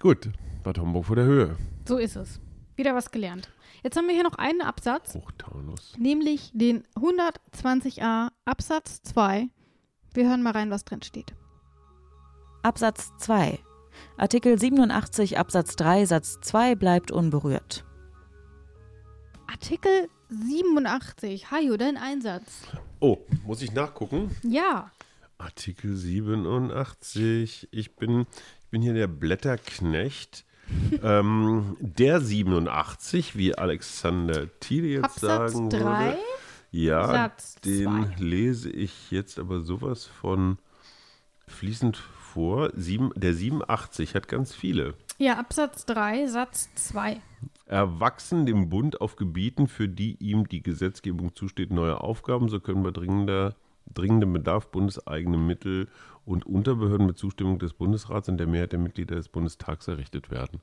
Gut, 0.00 0.30
Bad 0.62 0.78
Homburg 0.78 1.06
vor 1.06 1.16
der 1.16 1.24
Höhe. 1.24 1.56
So 1.86 1.96
ist 1.96 2.16
es. 2.16 2.40
Wieder 2.76 2.94
was 2.94 3.10
gelernt. 3.10 3.50
Jetzt 3.82 3.96
haben 3.96 4.06
wir 4.08 4.14
hier 4.14 4.24
noch 4.24 4.34
einen 4.36 4.60
Absatz, 4.60 5.14
Hochtaunus. 5.14 5.94
nämlich 5.98 6.50
den 6.52 6.84
120a 6.96 8.30
Absatz 8.44 9.02
2. 9.02 9.48
Wir 10.12 10.28
hören 10.28 10.42
mal 10.42 10.52
rein, 10.52 10.70
was 10.70 10.84
drin 10.84 11.02
steht. 11.02 11.34
Absatz 12.62 13.12
2. 13.18 13.58
Artikel 14.16 14.58
87 14.58 15.38
Absatz 15.38 15.76
3 15.76 16.04
Satz 16.06 16.38
2 16.42 16.74
bleibt 16.74 17.10
unberührt. 17.10 17.84
Artikel 19.46 20.08
87. 20.28 21.50
Hajo, 21.50 21.76
dein 21.76 21.96
Einsatz. 21.96 22.62
Oh, 23.00 23.18
muss 23.44 23.62
ich 23.62 23.72
nachgucken? 23.72 24.34
Ja. 24.42 24.90
Artikel 25.38 25.96
87. 25.96 27.68
Ich 27.70 27.94
bin, 27.96 28.26
bin 28.76 28.82
hier 28.82 28.92
der 28.92 29.06
Blätterknecht. 29.06 30.44
ähm, 31.02 31.78
der 31.80 32.20
87, 32.20 33.34
wie 33.34 33.56
Alexander 33.56 34.48
Thiele 34.60 34.88
jetzt 34.88 35.04
Absatz 35.04 35.52
sagen 35.54 35.70
3. 35.70 35.78
würde. 35.78 36.18
Ja, 36.72 37.06
Satz 37.06 37.54
den 37.54 38.04
zwei. 38.04 38.22
lese 38.22 38.68
ich 38.68 39.10
jetzt 39.10 39.38
aber 39.38 39.60
sowas 39.60 40.04
von 40.04 40.58
fließend 41.48 41.96
vor. 41.96 42.70
Sieben, 42.74 43.12
der 43.16 43.32
87 43.32 44.14
hat 44.14 44.28
ganz 44.28 44.54
viele. 44.54 44.92
Ja, 45.16 45.38
Absatz 45.38 45.86
3, 45.86 46.26
Satz 46.26 46.68
2. 46.74 47.22
Erwachsen 47.64 48.44
dem 48.44 48.68
Bund 48.68 49.00
auf 49.00 49.16
Gebieten, 49.16 49.68
für 49.68 49.88
die 49.88 50.16
ihm 50.16 50.46
die 50.48 50.62
Gesetzgebung 50.62 51.34
zusteht, 51.34 51.70
neue 51.70 52.02
Aufgaben, 52.02 52.50
so 52.50 52.60
können 52.60 52.82
bei 52.82 52.90
dringender, 52.90 53.54
dringendem 53.92 54.32
Bedarf 54.32 54.70
bundeseigene 54.70 55.36
Mittel 55.38 55.88
und 56.24 56.44
Unterbehörden 56.46 57.06
mit 57.06 57.18
Zustimmung 57.18 57.58
des 57.58 57.72
Bundesrats 57.72 58.28
und 58.28 58.36
der 58.38 58.46
Mehrheit 58.46 58.72
der 58.72 58.78
Mitglieder 58.78 59.14
des 59.16 59.28
Bundestags 59.28 59.88
errichtet 59.88 60.30
werden. 60.30 60.60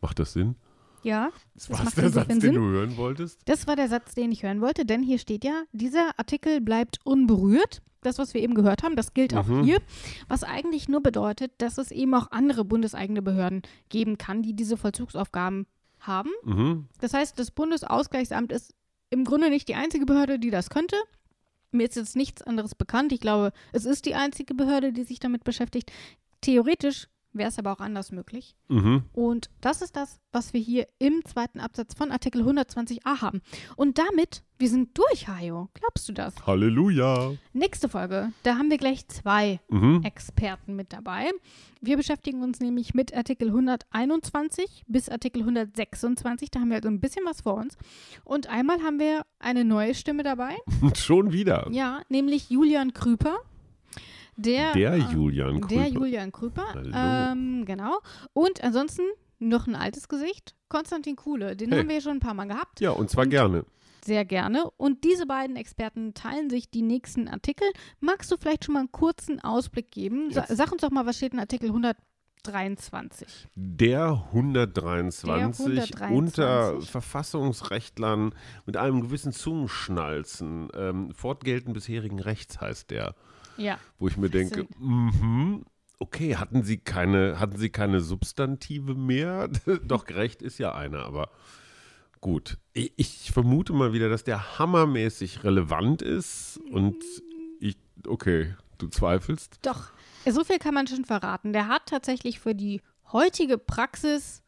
Macht 0.00 0.18
das 0.18 0.32
Sinn? 0.32 0.56
Ja, 1.02 1.30
Das 1.54 1.68
Das 1.68 1.78
war 1.78 1.84
macht 1.84 1.96
der 1.98 2.10
Satz, 2.10 2.28
den 2.28 2.40
Sinn. 2.40 2.54
du 2.54 2.60
hören 2.62 2.96
wolltest? 2.96 3.40
das 3.44 3.66
war 3.66 3.76
der 3.76 3.88
Satz, 3.88 4.14
den 4.14 4.32
ich 4.32 4.42
hören 4.42 4.60
wollte, 4.60 4.84
denn 4.84 5.02
hier 5.02 5.18
steht 5.18 5.44
ja, 5.44 5.62
dieser 5.72 6.18
Artikel 6.18 6.60
bleibt 6.60 6.98
unberührt. 7.04 7.82
Das, 8.02 8.18
was 8.18 8.34
wir 8.34 8.40
eben 8.42 8.54
gehört 8.54 8.82
haben, 8.82 8.94
das 8.94 9.14
gilt 9.14 9.34
auch 9.34 9.46
Mhm. 9.46 9.64
hier. 9.64 9.78
Was 10.28 10.44
eigentlich 10.44 10.88
nur 10.88 11.02
bedeutet, 11.02 11.52
dass 11.58 11.78
es 11.78 11.90
eben 11.90 12.14
auch 12.14 12.30
andere 12.30 12.64
bundeseigene 12.64 13.20
Behörden 13.22 13.62
geben 13.88 14.16
kann, 14.18 14.42
die 14.42 14.54
diese 14.54 14.76
Vollzugsaufgaben 14.76 15.66
haben. 16.00 16.30
Mhm. 16.44 16.86
Das 17.00 17.14
heißt, 17.14 17.38
das 17.38 17.50
Bundesausgleichsamt 17.50 18.52
ist 18.52 18.74
im 19.10 19.24
Grunde 19.24 19.50
nicht 19.50 19.68
die 19.68 19.74
einzige 19.74 20.06
Behörde, 20.06 20.38
die 20.38 20.50
das 20.50 20.70
könnte. 20.70 20.96
Mir 21.76 21.84
ist 21.84 21.96
jetzt 21.96 22.16
nichts 22.16 22.42
anderes 22.42 22.74
bekannt. 22.74 23.12
Ich 23.12 23.20
glaube, 23.20 23.52
es 23.72 23.84
ist 23.84 24.06
die 24.06 24.14
einzige 24.14 24.54
Behörde, 24.54 24.92
die 24.92 25.04
sich 25.04 25.20
damit 25.20 25.44
beschäftigt. 25.44 25.92
Theoretisch 26.40 27.08
wäre 27.38 27.48
es 27.48 27.58
aber 27.58 27.72
auch 27.72 27.80
anders 27.80 28.12
möglich. 28.12 28.56
Mhm. 28.68 29.04
Und 29.12 29.50
das 29.60 29.82
ist 29.82 29.96
das, 29.96 30.20
was 30.32 30.52
wir 30.52 30.60
hier 30.60 30.86
im 30.98 31.24
zweiten 31.24 31.60
Absatz 31.60 31.94
von 31.94 32.10
Artikel 32.10 32.42
120a 32.42 33.20
haben. 33.20 33.40
Und 33.76 33.98
damit, 33.98 34.42
wir 34.58 34.68
sind 34.68 34.96
durch, 34.98 35.28
Hajo. 35.28 35.68
Glaubst 35.74 36.08
du 36.08 36.12
das? 36.12 36.34
Halleluja. 36.46 37.32
Nächste 37.52 37.88
Folge, 37.88 38.32
da 38.42 38.56
haben 38.56 38.70
wir 38.70 38.78
gleich 38.78 39.06
zwei 39.08 39.60
Mhm. 39.68 40.02
Experten 40.04 40.76
mit 40.76 40.92
dabei. 40.92 41.30
Wir 41.80 41.96
beschäftigen 41.96 42.42
uns 42.42 42.60
nämlich 42.60 42.94
mit 42.94 43.14
Artikel 43.16 43.48
121 43.48 44.84
bis 44.88 45.08
Artikel 45.08 45.40
126. 45.42 46.50
Da 46.50 46.60
haben 46.60 46.68
wir 46.70 46.76
also 46.76 46.88
ein 46.88 47.00
bisschen 47.00 47.24
was 47.24 47.42
vor 47.42 47.54
uns. 47.54 47.76
Und 48.24 48.48
einmal 48.48 48.80
haben 48.82 48.98
wir 48.98 49.24
eine 49.38 49.64
neue 49.64 49.94
Stimme 49.94 50.22
dabei. 50.22 50.56
Schon 50.94 51.32
wieder. 51.32 51.68
Ja, 51.70 52.02
nämlich 52.08 52.50
Julian 52.50 52.92
Krüper. 52.92 53.36
Der, 54.36 54.72
Der 54.74 54.92
äh, 54.94 54.98
Julian 54.98 55.60
Krüper. 55.60 55.74
Der 55.82 55.88
Julian 55.88 56.32
Krüper. 56.32 56.64
Ähm, 56.94 57.64
genau. 57.64 57.98
Und 58.32 58.62
ansonsten 58.62 59.02
noch 59.38 59.66
ein 59.66 59.74
altes 59.74 60.08
Gesicht. 60.08 60.54
Konstantin 60.68 61.16
Kuhle. 61.16 61.56
Den 61.56 61.70
Hey. 61.70 61.80
haben 61.80 61.88
wir 61.88 61.96
ja 61.96 62.00
schon 62.00 62.12
ein 62.18 62.20
paar 62.20 62.34
Mal 62.34 62.46
gehabt. 62.46 62.80
Ja, 62.80 62.90
und 62.90 63.10
zwar 63.10 63.24
Und- 63.24 63.30
gerne. 63.30 63.64
Sehr 64.04 64.24
gerne. 64.24 64.70
Und 64.76 65.02
diese 65.02 65.26
beiden 65.26 65.56
Experten 65.56 66.14
teilen 66.14 66.48
sich 66.48 66.70
die 66.70 66.82
nächsten 66.82 67.26
Artikel. 67.26 67.66
Magst 67.98 68.30
du 68.30 68.36
vielleicht 68.36 68.64
schon 68.64 68.74
mal 68.74 68.80
einen 68.80 68.92
kurzen 68.92 69.40
Ausblick 69.42 69.90
geben? 69.90 70.30
Jetzt. 70.30 70.48
sag 70.56 70.70
uns 70.70 70.82
doch 70.82 70.90
mal, 70.92 71.06
was 71.06 71.16
steht 71.16 71.32
in 71.32 71.40
Artikel 71.40 71.70
123? 72.44 73.48
Der 73.56 74.24
123, 74.32 75.26
Der 75.26 75.34
123. 76.06 76.16
unter 76.16 76.80
Verfassungsrechtlern 76.82 78.32
mit 78.64 78.76
einem 78.76 79.00
gewissen 79.00 79.32
Zungenschnalzen. 79.32 80.68
Ähm, 80.74 81.10
fortgeltend 81.12 81.74
bisherigen 81.74 82.20
Rechts 82.20 82.60
heißt 82.60 82.90
der. 82.92 83.14
Ja. 83.56 83.78
Wo 83.98 84.08
ich 84.08 84.16
mir 84.16 84.30
denke, 84.30 84.66
mhm, 84.78 85.64
okay, 85.98 86.36
hatten 86.36 86.62
Sie 86.62 86.78
keine, 86.78 87.40
hatten 87.40 87.56
Sie 87.56 87.70
keine 87.70 88.00
Substantive 88.00 88.94
mehr? 88.94 89.48
Doch, 89.84 90.04
gerecht 90.04 90.42
ist 90.42 90.58
ja 90.58 90.74
eine, 90.74 91.00
aber 91.00 91.30
gut. 92.20 92.58
Ich, 92.72 92.92
ich 92.96 93.30
vermute 93.32 93.72
mal 93.72 93.92
wieder, 93.92 94.08
dass 94.08 94.24
der 94.24 94.58
hammermäßig 94.58 95.44
relevant 95.44 96.02
ist 96.02 96.60
und 96.70 96.96
ich, 97.60 97.76
okay, 98.06 98.54
du 98.78 98.88
zweifelst? 98.88 99.58
Doch, 99.62 99.90
so 100.28 100.44
viel 100.44 100.58
kann 100.58 100.74
man 100.74 100.86
schon 100.86 101.04
verraten. 101.04 101.52
Der 101.52 101.68
hat 101.68 101.86
tatsächlich 101.86 102.40
für 102.40 102.54
die 102.54 102.82
heutige 103.12 103.58
Praxis, 103.58 104.42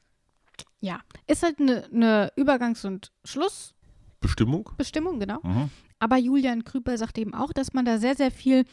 ja, 0.81 1.01
ist 1.27 1.43
halt 1.43 1.61
eine 1.61 1.87
ne 1.91 2.33
Übergangs- 2.37 2.87
und 2.87 3.13
Schlussbestimmung, 3.25 4.71
Bestimmung? 4.77 5.21
genau. 5.21 5.41
Mhm. 5.43 5.71
Aber 6.01 6.17
Julian 6.17 6.65
Krüper 6.65 6.97
sagt 6.97 7.19
eben 7.19 7.35
auch, 7.35 7.53
dass 7.53 7.73
man 7.73 7.85
da 7.85 7.99
sehr, 7.99 8.15
sehr 8.15 8.31
viel 8.31 8.65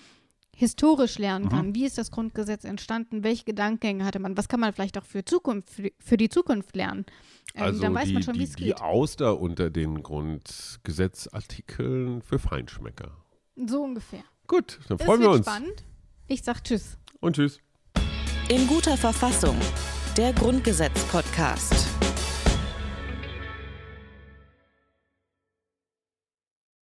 historisch 0.57 1.17
lernen 1.19 1.49
kann. 1.49 1.75
Wie 1.75 1.83
ist 1.85 1.97
das 1.97 2.11
Grundgesetz 2.11 2.63
entstanden? 2.63 3.23
Welche 3.23 3.43
Gedankengänge 3.43 4.05
hatte 4.05 4.19
man? 4.19 4.37
Was 4.37 4.47
kann 4.47 4.59
man 4.61 4.71
vielleicht 4.73 4.97
auch 4.97 5.03
für 5.05 5.23
Zukunft, 5.25 5.69
für, 5.69 5.91
für 5.99 6.15
die 6.17 6.29
Zukunft 6.29 6.73
lernen? 6.75 7.05
Ähm, 7.53 7.63
Also 7.63 7.81
dann 7.81 7.93
weiß 7.93 8.07
die, 8.07 8.13
man 8.13 8.23
schon, 8.23 8.35
wie 8.35 8.39
die, 8.39 8.45
es 8.45 8.55
die 8.55 8.63
geht. 8.65 8.81
Auster 8.81 9.39
unter 9.39 9.69
den 9.69 10.01
Grundgesetzartikeln 10.01 12.21
für 12.21 12.39
Feinschmecker. 12.39 13.11
So 13.67 13.83
ungefähr. 13.83 14.23
Gut, 14.47 14.79
dann 14.87 14.97
Es 14.97 15.05
freuen 15.05 15.21
wir 15.21 15.29
uns. 15.31 15.45
spannend. 15.45 15.83
Ich 16.27 16.41
sag 16.43 16.63
Tschüss. 16.63 16.97
Und 17.19 17.35
tschüss. 17.35 17.59
In 18.49 18.65
guter 18.67 18.95
Verfassung. 18.97 19.57
Der 20.17 20.31
Grundgesetz-Podcast. 20.33 21.87